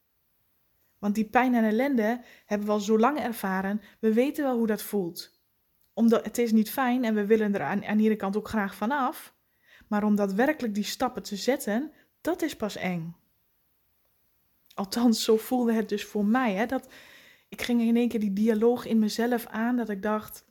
Want 0.99 1.15
die 1.15 1.29
pijn 1.29 1.55
en 1.55 1.63
ellende 1.63 2.23
hebben 2.45 2.67
we 2.67 2.73
al 2.73 2.79
zo 2.79 2.99
lang 2.99 3.19
ervaren. 3.19 3.81
We 3.99 4.13
weten 4.13 4.43
wel 4.43 4.57
hoe 4.57 4.67
dat 4.67 4.81
voelt. 4.81 5.32
Omdat 5.93 6.25
het 6.25 6.37
is 6.37 6.51
niet 6.51 6.71
fijn 6.71 7.03
en 7.03 7.15
we 7.15 7.25
willen 7.25 7.53
er 7.53 7.61
aan, 7.61 7.85
aan 7.85 7.97
iedere 7.97 8.15
kant 8.15 8.37
ook 8.37 8.47
graag 8.47 8.75
vanaf. 8.75 9.33
Maar 9.87 10.03
om 10.03 10.15
daadwerkelijk 10.15 10.75
die 10.75 10.83
stappen 10.83 11.23
te 11.23 11.35
zetten, 11.35 11.91
dat 12.21 12.41
is 12.41 12.55
pas 12.55 12.75
eng. 12.75 13.15
Althans, 14.73 15.23
zo 15.23 15.37
voelde 15.37 15.73
het 15.73 15.89
dus 15.89 16.05
voor 16.05 16.25
mij. 16.25 16.53
Hè, 16.53 16.65
dat, 16.65 16.87
ik 17.49 17.61
ging 17.61 17.81
in 17.81 17.95
één 17.95 18.07
keer 18.07 18.19
die 18.19 18.33
dialoog 18.33 18.85
in 18.85 18.99
mezelf 18.99 19.45
aan. 19.45 19.75
Dat 19.75 19.89
ik 19.89 20.01
dacht, 20.01 20.45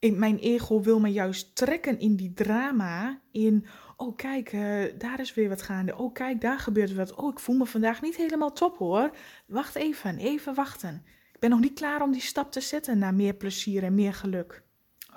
mijn 0.00 0.38
ego 0.38 0.82
wil 0.82 1.00
me 1.00 1.08
juist 1.08 1.56
trekken 1.56 1.98
in 1.98 2.16
die 2.16 2.34
drama. 2.34 3.20
In, 3.30 3.66
oh 3.96 4.16
kijk, 4.16 4.52
uh, 4.52 4.84
daar 4.98 5.20
is 5.20 5.34
weer 5.34 5.48
wat 5.48 5.62
gaande. 5.62 5.96
Oh 5.96 6.12
kijk, 6.12 6.40
daar 6.40 6.58
gebeurt 6.58 6.94
wat. 6.94 7.14
Oh, 7.14 7.32
ik 7.32 7.38
voel 7.38 7.56
me 7.56 7.66
vandaag 7.66 8.02
niet 8.02 8.16
helemaal 8.16 8.52
top 8.52 8.78
hoor. 8.78 9.10
Wacht 9.46 9.74
even, 9.74 10.18
even 10.18 10.54
wachten. 10.54 11.02
Ik 11.32 11.40
ben 11.40 11.50
nog 11.50 11.60
niet 11.60 11.78
klaar 11.78 12.02
om 12.02 12.12
die 12.12 12.20
stap 12.20 12.52
te 12.52 12.60
zetten 12.60 12.98
naar 12.98 13.14
meer 13.14 13.34
plezier 13.34 13.82
en 13.82 13.94
meer 13.94 14.14
geluk. 14.14 14.62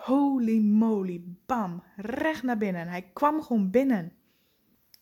Holy 0.03 0.59
moly, 0.59 1.23
bam, 1.45 1.83
recht 1.95 2.43
naar 2.43 2.57
binnen. 2.57 2.87
Hij 2.87 3.09
kwam 3.13 3.41
gewoon 3.41 3.71
binnen. 3.71 4.13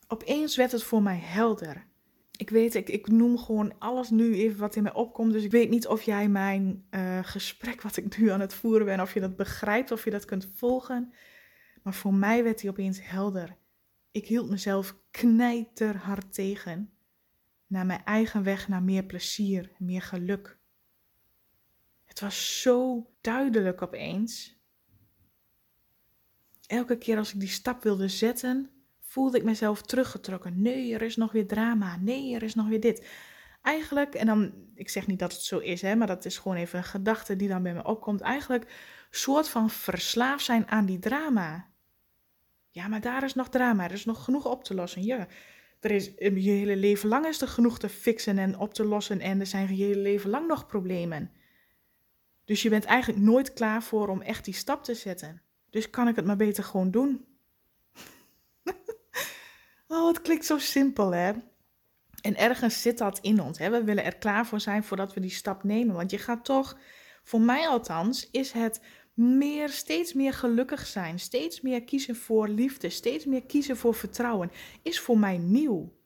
Opeens 0.08 0.56
werd 0.56 0.72
het 0.72 0.84
voor 0.84 1.02
mij 1.02 1.20
helder 1.20 1.88
ik 2.40 2.50
weet, 2.50 2.76
ik, 2.76 3.08
noem 3.08 3.38
gewoon 3.38 3.80
alles 3.80 4.10
nu 4.10 4.34
even 4.34 4.60
wat 4.60 4.76
in 4.76 4.84
mij 4.84 4.94
opkomt. 4.94 5.34
Dus 5.34 5.44
ik 5.44 5.52
weet 5.52 5.70
niet 5.70 5.88
of 5.88 6.02
jij 6.02 6.30
mijn 6.30 6.86
uh, 6.92 7.20
gesprek 7.22 7.82
wat 7.82 7.98
ik 7.98 8.18
nu 8.18 8.30
aan 8.30 8.40
het 8.40 8.54
voeren 8.54 8.86
ben, 8.86 9.02
of 9.02 9.14
je 9.14 9.20
dat 9.20 9.36
begrijpt, 9.36 9.92
of 9.92 10.04
je 10.04 10.12
dat 10.12 10.26
kunt 10.26 10.50
volgen. 10.56 11.14
Maar 11.84 11.94
voor 11.94 12.14
mij 12.14 12.44
werd 12.44 12.62
hij 12.62 12.70
opeens 12.70 13.08
helder. 13.08 13.58
Ik 14.12 14.28
hield 14.28 14.50
mezelf 14.50 14.96
knijterhard 15.12 16.34
tegen. 16.34 16.94
Naar 17.68 17.86
mijn 17.86 18.04
eigen 18.06 18.44
weg 18.44 18.68
naar 18.68 18.84
meer 18.84 19.04
plezier, 19.04 19.72
meer 19.78 20.02
geluk. 20.02 20.58
Het 22.06 22.20
was 22.20 22.62
zo 22.62 23.08
duidelijk 23.22 23.82
opeens. 23.82 24.59
Elke 26.70 26.98
keer 26.98 27.18
als 27.18 27.34
ik 27.34 27.40
die 27.40 27.50
stap 27.50 27.84
wilde 27.84 28.08
zetten, 28.08 28.70
voelde 29.02 29.38
ik 29.38 29.44
mezelf 29.44 29.82
teruggetrokken. 29.82 30.62
Nee, 30.62 30.94
er 30.94 31.02
is 31.02 31.16
nog 31.16 31.32
weer 31.32 31.48
drama. 31.48 31.98
Nee, 31.98 32.36
er 32.36 32.44
is 32.44 32.56
nog 32.56 32.68
weer 32.68 32.80
dit. 32.80 33.08
Eigenlijk, 33.62 34.16
en 34.16 34.26
dan, 34.26 34.54
ik 34.76 34.90
zeg 34.90 35.08
niet 35.08 35.20
dat 35.20 35.32
het 35.32 35.42
zo 35.42 35.58
is, 35.58 35.82
hè, 35.82 35.96
maar 35.96 36.08
dat 36.08 36.26
is 36.26 36.38
gewoon 36.38 36.58
even 36.58 36.78
een 36.78 36.86
gedachte 36.86 37.36
die 37.36 37.48
dan 37.48 37.64
bij 37.64 37.74
me 37.74 37.84
opkomt. 37.84 38.22
Eigenlijk 38.22 38.74
soort 39.10 39.50
van 39.50 39.70
verslaafd 39.70 40.46
zijn 40.46 40.68
aan 40.68 40.86
die 40.86 41.00
drama. 41.00 41.68
Ja, 42.70 42.88
maar 42.88 43.02
daar 43.02 43.24
is 43.24 43.34
nog 43.34 43.50
drama. 43.50 43.84
Er 43.84 43.92
is 43.92 44.06
nog 44.06 44.24
genoeg 44.24 44.46
op 44.46 44.64
te 44.64 44.74
lossen. 44.74 45.04
Ja, 45.04 45.28
er 45.80 45.92
is 45.92 46.12
je 46.18 46.30
hele 46.50 46.76
leven 46.76 47.10
lang 47.10 47.26
is 47.26 47.42
er 47.42 47.48
genoeg 47.48 47.80
te 47.80 47.90
fixen 47.90 48.38
en 48.38 48.58
op 48.58 48.74
te 48.74 48.86
lossen. 48.86 49.20
En 49.20 49.40
er 49.40 49.46
zijn 49.46 49.76
je 49.76 49.84
hele 49.84 50.02
leven 50.02 50.30
lang 50.30 50.48
nog 50.48 50.66
problemen. 50.66 51.32
Dus 52.46 52.62
je 52.62 52.70
bent 52.70 52.86
eigenlijk 52.86 53.24
nooit 53.24 53.54
klaar 53.54 53.84
voor 53.84 54.08
om 54.08 54.22
echt 54.22 54.46
die 54.46 54.54
stap 54.54 54.84
te 54.84 54.94
zetten. 54.94 55.42
Dus 55.70 55.90
kan 55.90 56.08
ik 56.08 56.16
het 56.16 56.26
maar 56.26 56.36
beter 56.36 56.64
gewoon 56.64 56.92
doen. 56.92 57.26
oh, 59.88 60.08
het 60.08 60.22
klinkt 60.22 60.46
zo 60.46 60.58
simpel, 60.58 61.14
hè? 61.14 61.32
En 62.22 62.38
ergens 62.38 62.82
zit 62.82 62.98
dat 62.98 63.20
in 63.22 63.42
ons. 63.42 63.58
Hè? 63.58 63.70
We 63.70 63.84
willen 63.84 64.04
er 64.04 64.16
klaar 64.16 64.46
voor 64.46 64.60
zijn 64.60 64.84
voordat 64.84 65.14
we 65.14 65.20
die 65.20 65.30
stap 65.30 65.64
nemen. 65.64 65.96
Want 65.96 66.12
je 66.12 66.18
gaat 66.18 66.46
toch, 66.46 66.78
voor 67.24 67.42
mij 67.42 67.68
althans, 67.68 68.30
is 68.32 68.52
het 68.52 68.82
meer, 69.14 69.70
steeds 69.70 70.14
meer 70.14 70.34
gelukkig 70.34 70.88
zijn. 70.88 71.20
Steeds 71.20 71.62
meer 71.62 71.84
kiezen 71.84 72.16
voor 72.16 72.48
liefde. 72.48 72.90
Steeds 72.90 73.26
meer 73.26 73.46
kiezen 73.46 73.78
voor 73.78 73.96
vertrouwen. 73.96 74.52
Is 74.82 75.00
voor 75.00 75.20
mij 75.20 75.38
nieuw. 75.38 75.98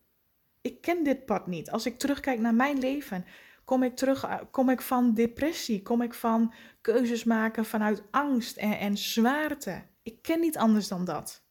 Ik 0.62 0.82
ken 0.82 1.03
dit 1.03 1.25
pad 1.25 1.48
niet. 1.48 1.72
Als 1.72 1.86
ik 1.86 1.98
terugkijk 1.98 2.39
naar 2.39 2.55
mijn 2.55 2.79
leven, 2.79 3.25
kom 3.63 3.84
ik 3.84 3.96
terug, 3.96 4.24
eh, 4.24 4.39
kom 4.51 4.70
ik 4.70 4.82
van 4.82 5.13
depressie, 5.13 5.82
kom 5.82 6.01
ik 6.01 6.13
van 6.13 6.53
keuzes 6.82 7.24
maken 7.24 7.65
vanuit 7.65 8.03
angst 8.12 8.58
en, 8.58 8.77
en 8.77 8.98
zwaarte. 8.98 9.84
Ik 10.03 10.22
ken 10.22 10.39
niet 10.39 10.58
anders 10.58 10.88
dan 10.88 11.05
dat. 11.05 11.46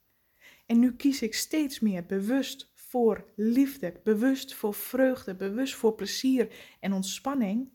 En 0.67 0.79
nu 0.79 0.97
kies 0.97 1.23
ik 1.23 1.35
steeds 1.35 1.81
meer 1.81 2.07
bewust 2.07 2.73
voor 2.75 3.33
liefde, 3.37 4.01
bewust 4.05 4.55
voor 4.55 4.75
vreugde, 4.75 5.35
bewust 5.35 5.75
voor 5.75 5.95
plezier 5.95 6.55
en 6.81 6.93
ontspanning. 6.93 7.71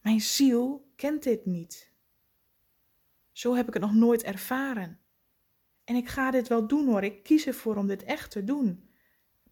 Mijn 0.00 0.20
ziel 0.20 0.92
kent 0.96 1.22
dit 1.22 1.46
niet. 1.46 1.92
Zo 3.32 3.54
heb 3.54 3.66
ik 3.66 3.72
het 3.72 3.82
nog 3.82 3.94
nooit 3.94 4.22
ervaren. 4.22 4.98
En 5.84 5.96
ik 5.96 6.08
ga 6.08 6.30
dit 6.30 6.48
wel 6.48 6.66
doen 6.66 6.86
hoor, 6.86 7.02
ik 7.02 7.22
kies 7.22 7.46
ervoor 7.46 7.76
om 7.76 7.86
dit 7.86 8.02
echt 8.02 8.30
te 8.30 8.44
doen. 8.44 8.88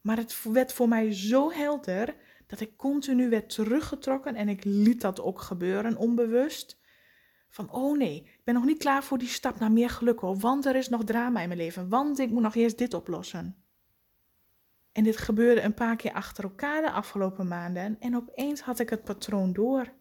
Maar 0.00 0.16
het 0.16 0.42
werd 0.42 0.72
voor 0.72 0.88
mij 0.88 1.12
zo 1.14 1.50
helder 1.50 2.16
dat 2.46 2.60
ik 2.60 2.76
continu 2.76 3.28
werd 3.28 3.48
teruggetrokken 3.48 4.34
en 4.34 4.48
ik 4.48 4.64
liet 4.64 5.00
dat 5.00 5.20
ook 5.20 5.40
gebeuren 5.40 5.96
onbewust. 5.96 6.80
Van 7.48 7.70
oh 7.70 7.98
nee, 7.98 8.16
ik 8.16 8.44
ben 8.44 8.54
nog 8.54 8.64
niet 8.64 8.78
klaar 8.78 9.04
voor 9.04 9.18
die 9.18 9.28
stap 9.28 9.58
naar 9.58 9.72
meer 9.72 9.90
geluk 9.90 10.20
hoor, 10.20 10.36
want 10.36 10.66
er 10.66 10.76
is 10.76 10.88
nog 10.88 11.04
drama 11.04 11.40
in 11.40 11.48
mijn 11.48 11.60
leven, 11.60 11.88
want 11.88 12.18
ik 12.18 12.30
moet 12.30 12.42
nog 12.42 12.54
eerst 12.54 12.78
dit 12.78 12.94
oplossen. 12.94 13.56
En 14.92 15.04
dit 15.04 15.16
gebeurde 15.16 15.62
een 15.62 15.74
paar 15.74 15.96
keer 15.96 16.12
achter 16.12 16.44
elkaar 16.44 16.82
de 16.82 16.90
afgelopen 16.90 17.48
maanden 17.48 17.96
en 18.00 18.16
opeens 18.16 18.60
had 18.60 18.78
ik 18.78 18.90
het 18.90 19.04
patroon 19.04 19.52
door. 19.52 19.92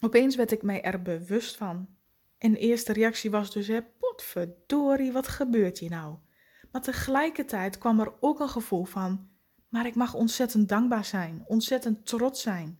Opeens 0.00 0.36
werd 0.36 0.52
ik 0.52 0.62
mij 0.62 0.82
er 0.82 1.02
bewust 1.02 1.56
van. 1.56 1.88
En 2.38 2.52
de 2.52 2.58
eerste 2.58 2.92
reactie 2.92 3.30
was 3.30 3.52
dus, 3.52 3.66
hè, 3.66 3.82
potverdorie, 3.82 5.12
wat 5.12 5.28
gebeurt 5.28 5.78
hier 5.78 5.90
nou? 5.90 6.16
Maar 6.72 6.82
tegelijkertijd 6.82 7.78
kwam 7.78 8.00
er 8.00 8.12
ook 8.20 8.40
een 8.40 8.48
gevoel 8.48 8.84
van, 8.84 9.28
maar 9.72 9.86
ik 9.86 9.94
mag 9.94 10.14
ontzettend 10.14 10.68
dankbaar 10.68 11.04
zijn, 11.04 11.42
ontzettend 11.46 12.06
trots 12.06 12.42
zijn. 12.42 12.78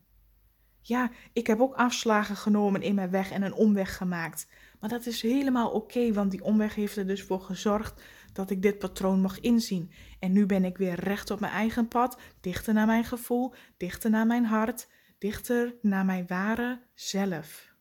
Ja, 0.80 1.10
ik 1.32 1.46
heb 1.46 1.60
ook 1.60 1.74
afslagen 1.74 2.36
genomen 2.36 2.82
in 2.82 2.94
mijn 2.94 3.10
weg 3.10 3.30
en 3.30 3.42
een 3.42 3.54
omweg 3.54 3.96
gemaakt. 3.96 4.46
Maar 4.80 4.88
dat 4.88 5.06
is 5.06 5.22
helemaal 5.22 5.70
oké, 5.70 6.12
want 6.12 6.30
die 6.30 6.42
omweg 6.42 6.74
heeft 6.74 6.96
er 6.96 7.06
dus 7.06 7.22
voor 7.22 7.40
gezorgd 7.40 8.02
dat 8.32 8.50
ik 8.50 8.62
dit 8.62 8.78
patroon 8.78 9.20
mag 9.20 9.40
inzien. 9.40 9.90
En 10.18 10.32
nu 10.32 10.46
ben 10.46 10.64
ik 10.64 10.76
weer 10.76 11.00
recht 11.00 11.30
op 11.30 11.40
mijn 11.40 11.52
eigen 11.52 11.88
pad, 11.88 12.20
dichter 12.40 12.74
naar 12.74 12.86
mijn 12.86 13.04
gevoel, 13.04 13.54
dichter 13.76 14.10
naar 14.10 14.26
mijn 14.26 14.44
hart, 14.44 14.88
dichter 15.18 15.74
naar 15.82 16.04
mijn 16.04 16.26
ware 16.26 16.82
zelf. 16.94 17.74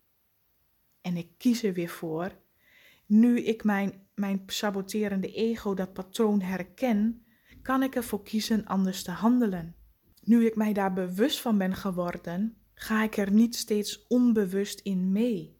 En 1.02 1.18
ik 1.18 1.30
kies 1.38 1.64
er 1.64 1.74
weer 1.74 1.90
voor, 1.90 2.32
nu 3.06 3.42
ik 3.42 3.64
mijn, 3.64 4.08
mijn 4.16 4.44
saboterende 4.46 5.32
ego, 5.34 5.74
dat 5.74 5.94
patroon 5.94 6.42
herken, 6.42 7.26
kan 7.62 7.84
ik 7.84 7.96
ervoor 7.96 8.24
kiezen 8.24 8.66
anders 8.66 9.04
te 9.04 9.12
handelen. 9.12 9.76
Nu 10.22 10.46
ik 10.46 10.56
mij 10.56 10.74
daar 10.74 10.94
bewust 10.94 11.42
van 11.42 11.58
ben 11.58 11.76
geworden, 11.76 12.58
ga 12.74 13.04
ik 13.04 13.18
er 13.18 13.32
niet 13.32 13.56
steeds 13.56 14.08
onbewust 14.08 14.80
in 14.80 15.12
mee. 15.12 15.58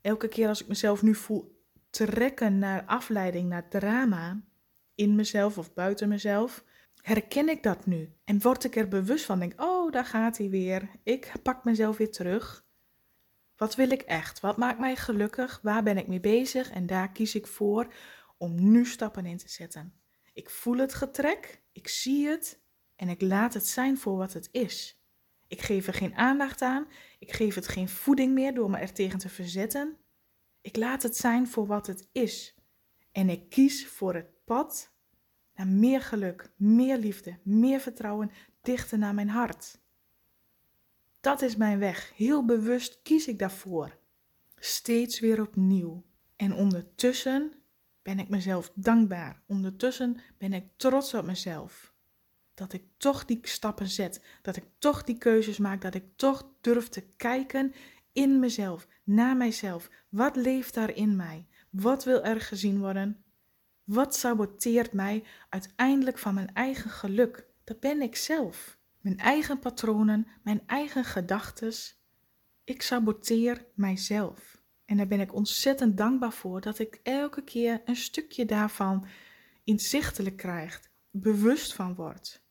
Elke 0.00 0.28
keer 0.28 0.48
als 0.48 0.60
ik 0.60 0.68
mezelf 0.68 1.02
nu 1.02 1.14
voel 1.14 1.58
trekken 1.90 2.58
naar 2.58 2.84
afleiding, 2.84 3.48
naar 3.48 3.68
drama, 3.68 4.40
in 4.94 5.14
mezelf 5.14 5.58
of 5.58 5.74
buiten 5.74 6.08
mezelf, 6.08 6.64
herken 7.02 7.48
ik 7.48 7.62
dat 7.62 7.86
nu 7.86 8.12
en 8.24 8.42
word 8.42 8.64
ik 8.64 8.76
er 8.76 8.88
bewust 8.88 9.24
van. 9.24 9.38
Denk, 9.38 9.60
oh, 9.62 9.92
daar 9.92 10.04
gaat 10.04 10.38
hij 10.38 10.48
weer. 10.50 10.90
Ik 11.02 11.32
pak 11.42 11.64
mezelf 11.64 11.96
weer 11.96 12.10
terug. 12.10 12.64
Wat 13.56 13.74
wil 13.74 13.90
ik 13.90 14.02
echt? 14.02 14.40
Wat 14.40 14.56
maakt 14.56 14.78
mij 14.78 14.96
gelukkig? 14.96 15.60
Waar 15.62 15.82
ben 15.82 15.98
ik 15.98 16.06
mee 16.06 16.20
bezig? 16.20 16.70
En 16.70 16.86
daar 16.86 17.12
kies 17.12 17.34
ik 17.34 17.46
voor 17.46 17.92
om 18.38 18.70
nu 18.70 18.86
stappen 18.86 19.26
in 19.26 19.36
te 19.36 19.48
zetten. 19.48 19.99
Ik 20.40 20.50
voel 20.50 20.76
het 20.76 20.94
getrek, 20.94 21.62
ik 21.72 21.88
zie 21.88 22.28
het 22.28 22.60
en 22.96 23.08
ik 23.08 23.20
laat 23.20 23.54
het 23.54 23.66
zijn 23.66 23.98
voor 23.98 24.16
wat 24.16 24.32
het 24.32 24.48
is. 24.52 25.00
Ik 25.46 25.60
geef 25.60 25.86
er 25.86 25.94
geen 25.94 26.14
aandacht 26.14 26.62
aan, 26.62 26.88
ik 27.18 27.32
geef 27.32 27.54
het 27.54 27.68
geen 27.68 27.88
voeding 27.88 28.34
meer 28.34 28.54
door 28.54 28.70
me 28.70 28.78
er 28.78 28.92
tegen 28.92 29.18
te 29.18 29.28
verzetten. 29.28 29.96
Ik 30.60 30.76
laat 30.76 31.02
het 31.02 31.16
zijn 31.16 31.48
voor 31.48 31.66
wat 31.66 31.86
het 31.86 32.08
is. 32.12 32.54
En 33.12 33.28
ik 33.28 33.50
kies 33.50 33.86
voor 33.86 34.14
het 34.14 34.44
pad 34.44 34.92
naar 35.54 35.66
meer 35.66 36.00
geluk, 36.00 36.52
meer 36.56 36.98
liefde, 36.98 37.38
meer 37.42 37.80
vertrouwen, 37.80 38.30
dichter 38.62 38.98
naar 38.98 39.14
mijn 39.14 39.28
hart. 39.28 39.80
Dat 41.20 41.42
is 41.42 41.56
mijn 41.56 41.78
weg. 41.78 42.12
Heel 42.16 42.44
bewust 42.44 43.02
kies 43.02 43.28
ik 43.28 43.38
daarvoor. 43.38 43.98
Steeds 44.56 45.20
weer 45.20 45.40
opnieuw. 45.40 46.04
En 46.36 46.54
ondertussen 46.54 47.59
ben 48.02 48.18
ik 48.18 48.28
mezelf 48.28 48.72
dankbaar. 48.74 49.42
Ondertussen 49.46 50.16
ben 50.38 50.52
ik 50.52 50.64
trots 50.76 51.14
op 51.14 51.24
mezelf. 51.24 51.94
Dat 52.54 52.72
ik 52.72 52.84
toch 52.96 53.24
die 53.24 53.38
stappen 53.42 53.88
zet. 53.88 54.24
Dat 54.42 54.56
ik 54.56 54.64
toch 54.78 55.04
die 55.04 55.18
keuzes 55.18 55.58
maak. 55.58 55.80
Dat 55.80 55.94
ik 55.94 56.04
toch 56.16 56.52
durf 56.60 56.88
te 56.88 57.02
kijken 57.16 57.74
in 58.12 58.38
mezelf, 58.38 58.86
naar 59.04 59.36
mijzelf. 59.36 59.90
Wat 60.08 60.36
leeft 60.36 60.74
daar 60.74 60.96
in 60.96 61.16
mij? 61.16 61.46
Wat 61.70 62.04
wil 62.04 62.22
er 62.22 62.40
gezien 62.40 62.78
worden? 62.78 63.24
Wat 63.84 64.16
saboteert 64.16 64.92
mij 64.92 65.24
uiteindelijk 65.48 66.18
van 66.18 66.34
mijn 66.34 66.54
eigen 66.54 66.90
geluk? 66.90 67.46
Dat 67.64 67.80
ben 67.80 68.02
ik 68.02 68.16
zelf. 68.16 68.78
Mijn 69.00 69.18
eigen 69.18 69.58
patronen, 69.58 70.26
mijn 70.42 70.62
eigen 70.66 71.04
gedachten. 71.04 71.72
Ik 72.64 72.82
saboteer 72.82 73.66
mijzelf. 73.74 74.59
En 74.90 74.96
daar 74.96 75.06
ben 75.06 75.20
ik 75.20 75.34
ontzettend 75.34 75.96
dankbaar 75.96 76.32
voor 76.32 76.60
dat 76.60 76.78
ik 76.78 77.00
elke 77.02 77.44
keer 77.44 77.82
een 77.84 77.96
stukje 77.96 78.44
daarvan 78.44 79.06
inzichtelijk 79.64 80.36
krijg, 80.36 80.80
bewust 81.10 81.74
van 81.74 81.94
word. 81.94 82.42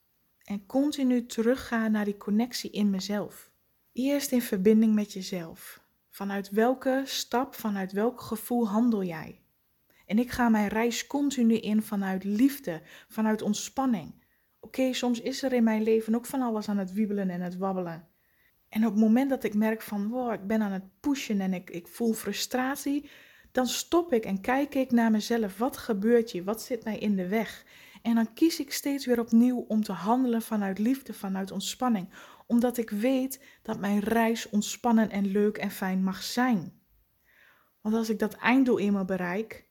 En 0.43 0.65
continu 0.65 1.25
terugga 1.25 1.87
naar 1.87 2.05
die 2.05 2.17
connectie 2.17 2.71
in 2.71 2.89
mezelf. 2.89 3.51
Eerst 3.93 4.31
in 4.31 4.41
verbinding 4.41 4.93
met 4.93 5.13
jezelf. 5.13 5.81
Vanuit 6.09 6.49
welke 6.49 7.01
stap, 7.05 7.55
vanuit 7.55 7.91
welk 7.91 8.21
gevoel 8.21 8.67
handel 8.67 9.03
jij? 9.03 9.41
En 10.05 10.19
ik 10.19 10.31
ga 10.31 10.49
mijn 10.49 10.67
reis 10.67 11.07
continu 11.07 11.55
in 11.55 11.81
vanuit 11.81 12.23
liefde, 12.23 12.81
vanuit 13.07 13.41
ontspanning. 13.41 14.23
Oké, 14.59 14.93
soms 14.93 15.21
is 15.21 15.43
er 15.43 15.53
in 15.53 15.63
mijn 15.63 15.83
leven 15.83 16.15
ook 16.15 16.25
van 16.25 16.41
alles 16.41 16.69
aan 16.69 16.77
het 16.77 16.93
wiebelen 16.93 17.29
en 17.29 17.41
het 17.41 17.57
wabbelen. 17.57 18.08
En 18.69 18.85
op 18.85 18.91
het 18.91 19.01
moment 19.01 19.29
dat 19.29 19.43
ik 19.43 19.53
merk 19.53 19.81
van, 19.81 20.07
wow, 20.07 20.33
ik 20.33 20.47
ben 20.47 20.61
aan 20.61 20.71
het 20.71 20.99
pushen 20.99 21.41
en 21.41 21.53
ik, 21.53 21.69
ik 21.69 21.87
voel 21.87 22.13
frustratie, 22.13 23.09
dan 23.51 23.67
stop 23.67 24.13
ik 24.13 24.25
en 24.25 24.41
kijk 24.41 24.75
ik 24.75 24.91
naar 24.91 25.11
mezelf. 25.11 25.57
Wat 25.57 25.77
gebeurt 25.77 26.31
hier? 26.31 26.43
Wat 26.43 26.61
zit 26.61 26.83
mij 26.83 26.97
in 26.97 27.15
de 27.15 27.27
weg? 27.27 27.65
En 28.01 28.15
dan 28.15 28.33
kies 28.33 28.59
ik 28.59 28.73
steeds 28.73 29.05
weer 29.05 29.19
opnieuw 29.19 29.65
om 29.67 29.83
te 29.83 29.91
handelen 29.91 30.41
vanuit 30.41 30.79
liefde, 30.79 31.13
vanuit 31.13 31.51
ontspanning. 31.51 32.09
Omdat 32.47 32.77
ik 32.77 32.89
weet 32.89 33.43
dat 33.61 33.79
mijn 33.79 33.99
reis 33.99 34.49
ontspannen 34.49 35.09
en 35.09 35.31
leuk 35.31 35.57
en 35.57 35.71
fijn 35.71 36.03
mag 36.03 36.23
zijn. 36.23 36.81
Want 37.81 37.95
als 37.95 38.09
ik 38.09 38.19
dat 38.19 38.33
einddoel 38.33 38.79
eenmaal 38.79 39.05
bereik, 39.05 39.69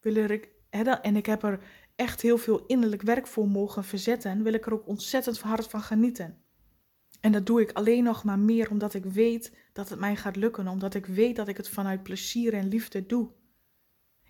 wil 0.00 0.14
ik, 0.14 0.50
en 0.70 1.16
ik 1.16 1.26
heb 1.26 1.42
er 1.42 1.60
echt 1.96 2.20
heel 2.20 2.38
veel 2.38 2.66
innerlijk 2.66 3.02
werk 3.02 3.26
voor 3.26 3.48
mogen 3.48 3.84
verzetten, 3.84 4.42
wil 4.42 4.52
ik 4.52 4.66
er 4.66 4.72
ook 4.72 4.86
ontzettend 4.86 5.40
hard 5.40 5.66
van 5.66 5.80
genieten. 5.80 6.44
En 7.26 7.32
dat 7.32 7.46
doe 7.46 7.60
ik 7.60 7.72
alleen 7.72 8.04
nog 8.04 8.24
maar 8.24 8.38
meer 8.38 8.70
omdat 8.70 8.94
ik 8.94 9.04
weet 9.04 9.52
dat 9.72 9.88
het 9.88 9.98
mij 9.98 10.16
gaat 10.16 10.36
lukken, 10.36 10.68
omdat 10.68 10.94
ik 10.94 11.06
weet 11.06 11.36
dat 11.36 11.48
ik 11.48 11.56
het 11.56 11.68
vanuit 11.68 12.02
plezier 12.02 12.54
en 12.54 12.68
liefde 12.68 13.06
doe. 13.06 13.30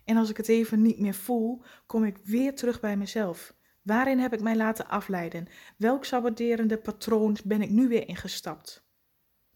En 0.03 0.17
als 0.17 0.29
ik 0.29 0.37
het 0.37 0.47
even 0.47 0.81
niet 0.81 0.99
meer 0.99 1.13
voel, 1.13 1.63
kom 1.85 2.03
ik 2.03 2.17
weer 2.23 2.55
terug 2.55 2.79
bij 2.79 2.97
mezelf. 2.97 3.55
Waarin 3.81 4.19
heb 4.19 4.33
ik 4.33 4.41
mij 4.41 4.55
laten 4.55 4.87
afleiden? 4.87 5.47
Welk 5.77 6.05
saboterende 6.05 6.77
patroon 6.77 7.37
ben 7.43 7.61
ik 7.61 7.69
nu 7.69 7.87
weer 7.87 8.07
ingestapt? 8.07 8.87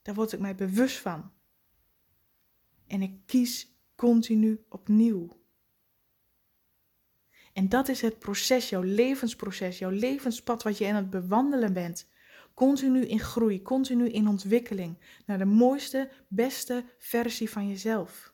Daar 0.01 0.15
word 0.15 0.32
ik 0.32 0.39
mij 0.39 0.56
bewust 0.56 0.97
van. 0.97 1.32
En 2.88 3.01
ik 3.01 3.25
kies 3.25 3.77
continu 3.95 4.65
opnieuw. 4.69 5.39
En 7.54 7.69
dat 7.69 7.88
is 7.88 8.01
het 8.01 8.19
proces, 8.19 8.69
jouw 8.69 8.82
levensproces, 8.82 9.80
jouw 9.80 9.91
levenspad 9.91 10.63
wat 10.63 10.77
je 10.77 10.88
aan 10.88 10.95
het 10.95 11.10
bewandelen 11.10 11.73
bent. 11.73 12.10
Continu 12.54 13.06
in 13.06 13.20
groei, 13.20 13.62
continu 13.62 14.10
in 14.10 14.28
ontwikkeling 14.28 14.98
naar 15.26 15.38
de 15.38 15.46
mooiste, 15.46 16.10
beste 16.28 16.84
versie 16.98 17.50
van 17.50 17.68
jezelf. 17.68 18.34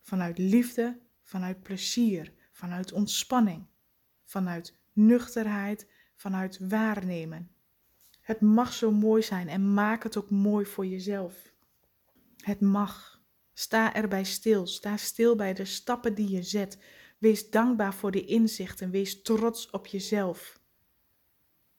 Vanuit 0.00 0.38
liefde, 0.38 0.98
vanuit 1.22 1.62
plezier, 1.62 2.32
vanuit 2.52 2.92
ontspanning, 2.92 3.66
vanuit 4.24 4.76
nuchterheid, 4.92 5.86
vanuit 6.14 6.58
waarnemen. 6.68 7.50
Het 8.20 8.40
mag 8.40 8.72
zo 8.72 8.90
mooi 8.90 9.22
zijn 9.22 9.48
en 9.48 9.74
maak 9.74 10.02
het 10.02 10.16
ook 10.16 10.30
mooi 10.30 10.64
voor 10.64 10.86
jezelf. 10.86 11.52
Het 12.36 12.60
mag. 12.60 13.22
Sta 13.52 13.94
erbij 13.94 14.24
stil. 14.24 14.66
Sta 14.66 14.96
stil 14.96 15.36
bij 15.36 15.54
de 15.54 15.64
stappen 15.64 16.14
die 16.14 16.30
je 16.30 16.42
zet. 16.42 16.78
Wees 17.18 17.50
dankbaar 17.50 17.94
voor 17.94 18.10
de 18.10 18.24
inzichten. 18.24 18.90
Wees 18.90 19.22
trots 19.22 19.70
op 19.70 19.86
jezelf. 19.86 20.57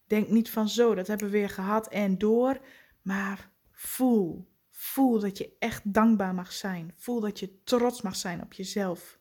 Denk 0.09 0.29
niet 0.29 0.49
van 0.49 0.69
zo, 0.69 0.95
dat 0.95 1.07
hebben 1.07 1.27
we 1.27 1.33
weer 1.33 1.49
gehad 1.49 1.87
en 1.87 2.17
door. 2.17 2.59
Maar 3.01 3.51
voel. 3.71 4.47
Voel 4.69 5.19
dat 5.19 5.37
je 5.37 5.55
echt 5.59 5.93
dankbaar 5.93 6.33
mag 6.33 6.51
zijn. 6.51 6.93
Voel 6.95 7.19
dat 7.19 7.39
je 7.39 7.63
trots 7.63 8.01
mag 8.01 8.15
zijn 8.15 8.41
op 8.41 8.53
jezelf. 8.53 9.19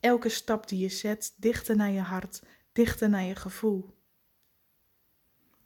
Elke 0.00 0.28
stap 0.28 0.68
die 0.68 0.78
je 0.78 0.88
zet, 0.88 1.34
dichter 1.36 1.76
naar 1.76 1.90
je 1.90 2.00
hart, 2.00 2.42
dichter 2.72 3.08
naar 3.08 3.22
je 3.22 3.34
gevoel. 3.34 3.98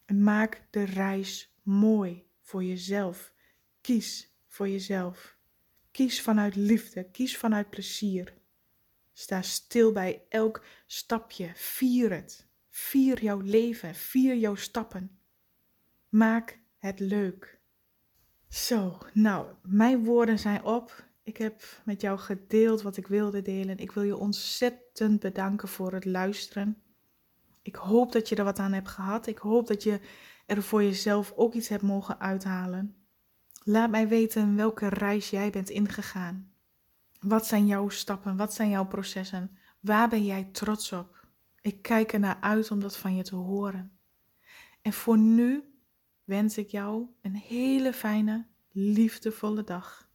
En 0.05 0.22
maak 0.22 0.66
de 0.70 0.85
reis 0.85 1.57
mooi 1.62 2.26
voor 2.40 2.64
jezelf. 2.64 3.33
Kies 3.81 4.37
voor 4.46 4.68
jezelf. 4.68 5.37
Kies 5.90 6.22
vanuit 6.22 6.57
liefde, 6.57 7.11
kies 7.11 7.37
vanuit 7.37 7.70
plezier. 7.70 8.35
Sta 9.12 9.42
stil 9.42 9.92
bij 9.92 10.22
elk 10.29 10.64
stapje. 10.87 11.50
Vier 11.55 12.12
het. 12.12 12.46
Vier 12.78 13.22
jouw 13.22 13.40
leven, 13.40 13.94
vier 13.94 14.36
jouw 14.36 14.54
stappen. 14.54 15.18
Maak 16.08 16.60
het 16.78 17.00
leuk. 17.00 17.60
Zo, 18.48 18.98
nou, 19.12 19.46
mijn 19.62 20.04
woorden 20.04 20.38
zijn 20.38 20.64
op. 20.64 21.04
Ik 21.22 21.36
heb 21.36 21.62
met 21.84 22.00
jou 22.00 22.18
gedeeld 22.18 22.82
wat 22.82 22.96
ik 22.96 23.06
wilde 23.06 23.42
delen. 23.42 23.78
Ik 23.78 23.92
wil 23.92 24.02
je 24.02 24.16
ontzettend 24.16 25.20
bedanken 25.20 25.68
voor 25.68 25.92
het 25.92 26.04
luisteren. 26.04 26.82
Ik 27.62 27.74
hoop 27.74 28.12
dat 28.12 28.28
je 28.28 28.36
er 28.36 28.44
wat 28.44 28.58
aan 28.58 28.72
hebt 28.72 28.88
gehad. 28.88 29.26
Ik 29.26 29.38
hoop 29.38 29.66
dat 29.66 29.82
je 29.82 30.00
er 30.46 30.62
voor 30.62 30.82
jezelf 30.82 31.32
ook 31.36 31.54
iets 31.54 31.68
hebt 31.68 31.82
mogen 31.82 32.20
uithalen. 32.20 32.96
Laat 33.64 33.90
mij 33.90 34.08
weten 34.08 34.56
welke 34.56 34.88
reis 34.88 35.30
jij 35.30 35.50
bent 35.50 35.70
ingegaan. 35.70 36.52
Wat 37.20 37.46
zijn 37.46 37.66
jouw 37.66 37.88
stappen? 37.88 38.36
Wat 38.36 38.54
zijn 38.54 38.70
jouw 38.70 38.86
processen? 38.86 39.58
Waar 39.80 40.08
ben 40.08 40.24
jij 40.24 40.48
trots 40.52 40.92
op? 40.92 41.15
Ik 41.66 41.83
kijk 41.83 42.12
er 42.12 42.20
naar 42.20 42.40
uit 42.40 42.70
om 42.70 42.81
dat 42.81 42.96
van 42.96 43.16
je 43.16 43.22
te 43.22 43.35
horen. 43.35 43.98
En 44.83 44.92
voor 44.92 45.18
nu 45.18 45.64
wens 46.24 46.59
ik 46.59 46.68
jou 46.68 47.07
een 47.22 47.35
hele 47.35 47.92
fijne, 47.92 48.46
liefdevolle 48.70 49.64
dag. 49.64 50.06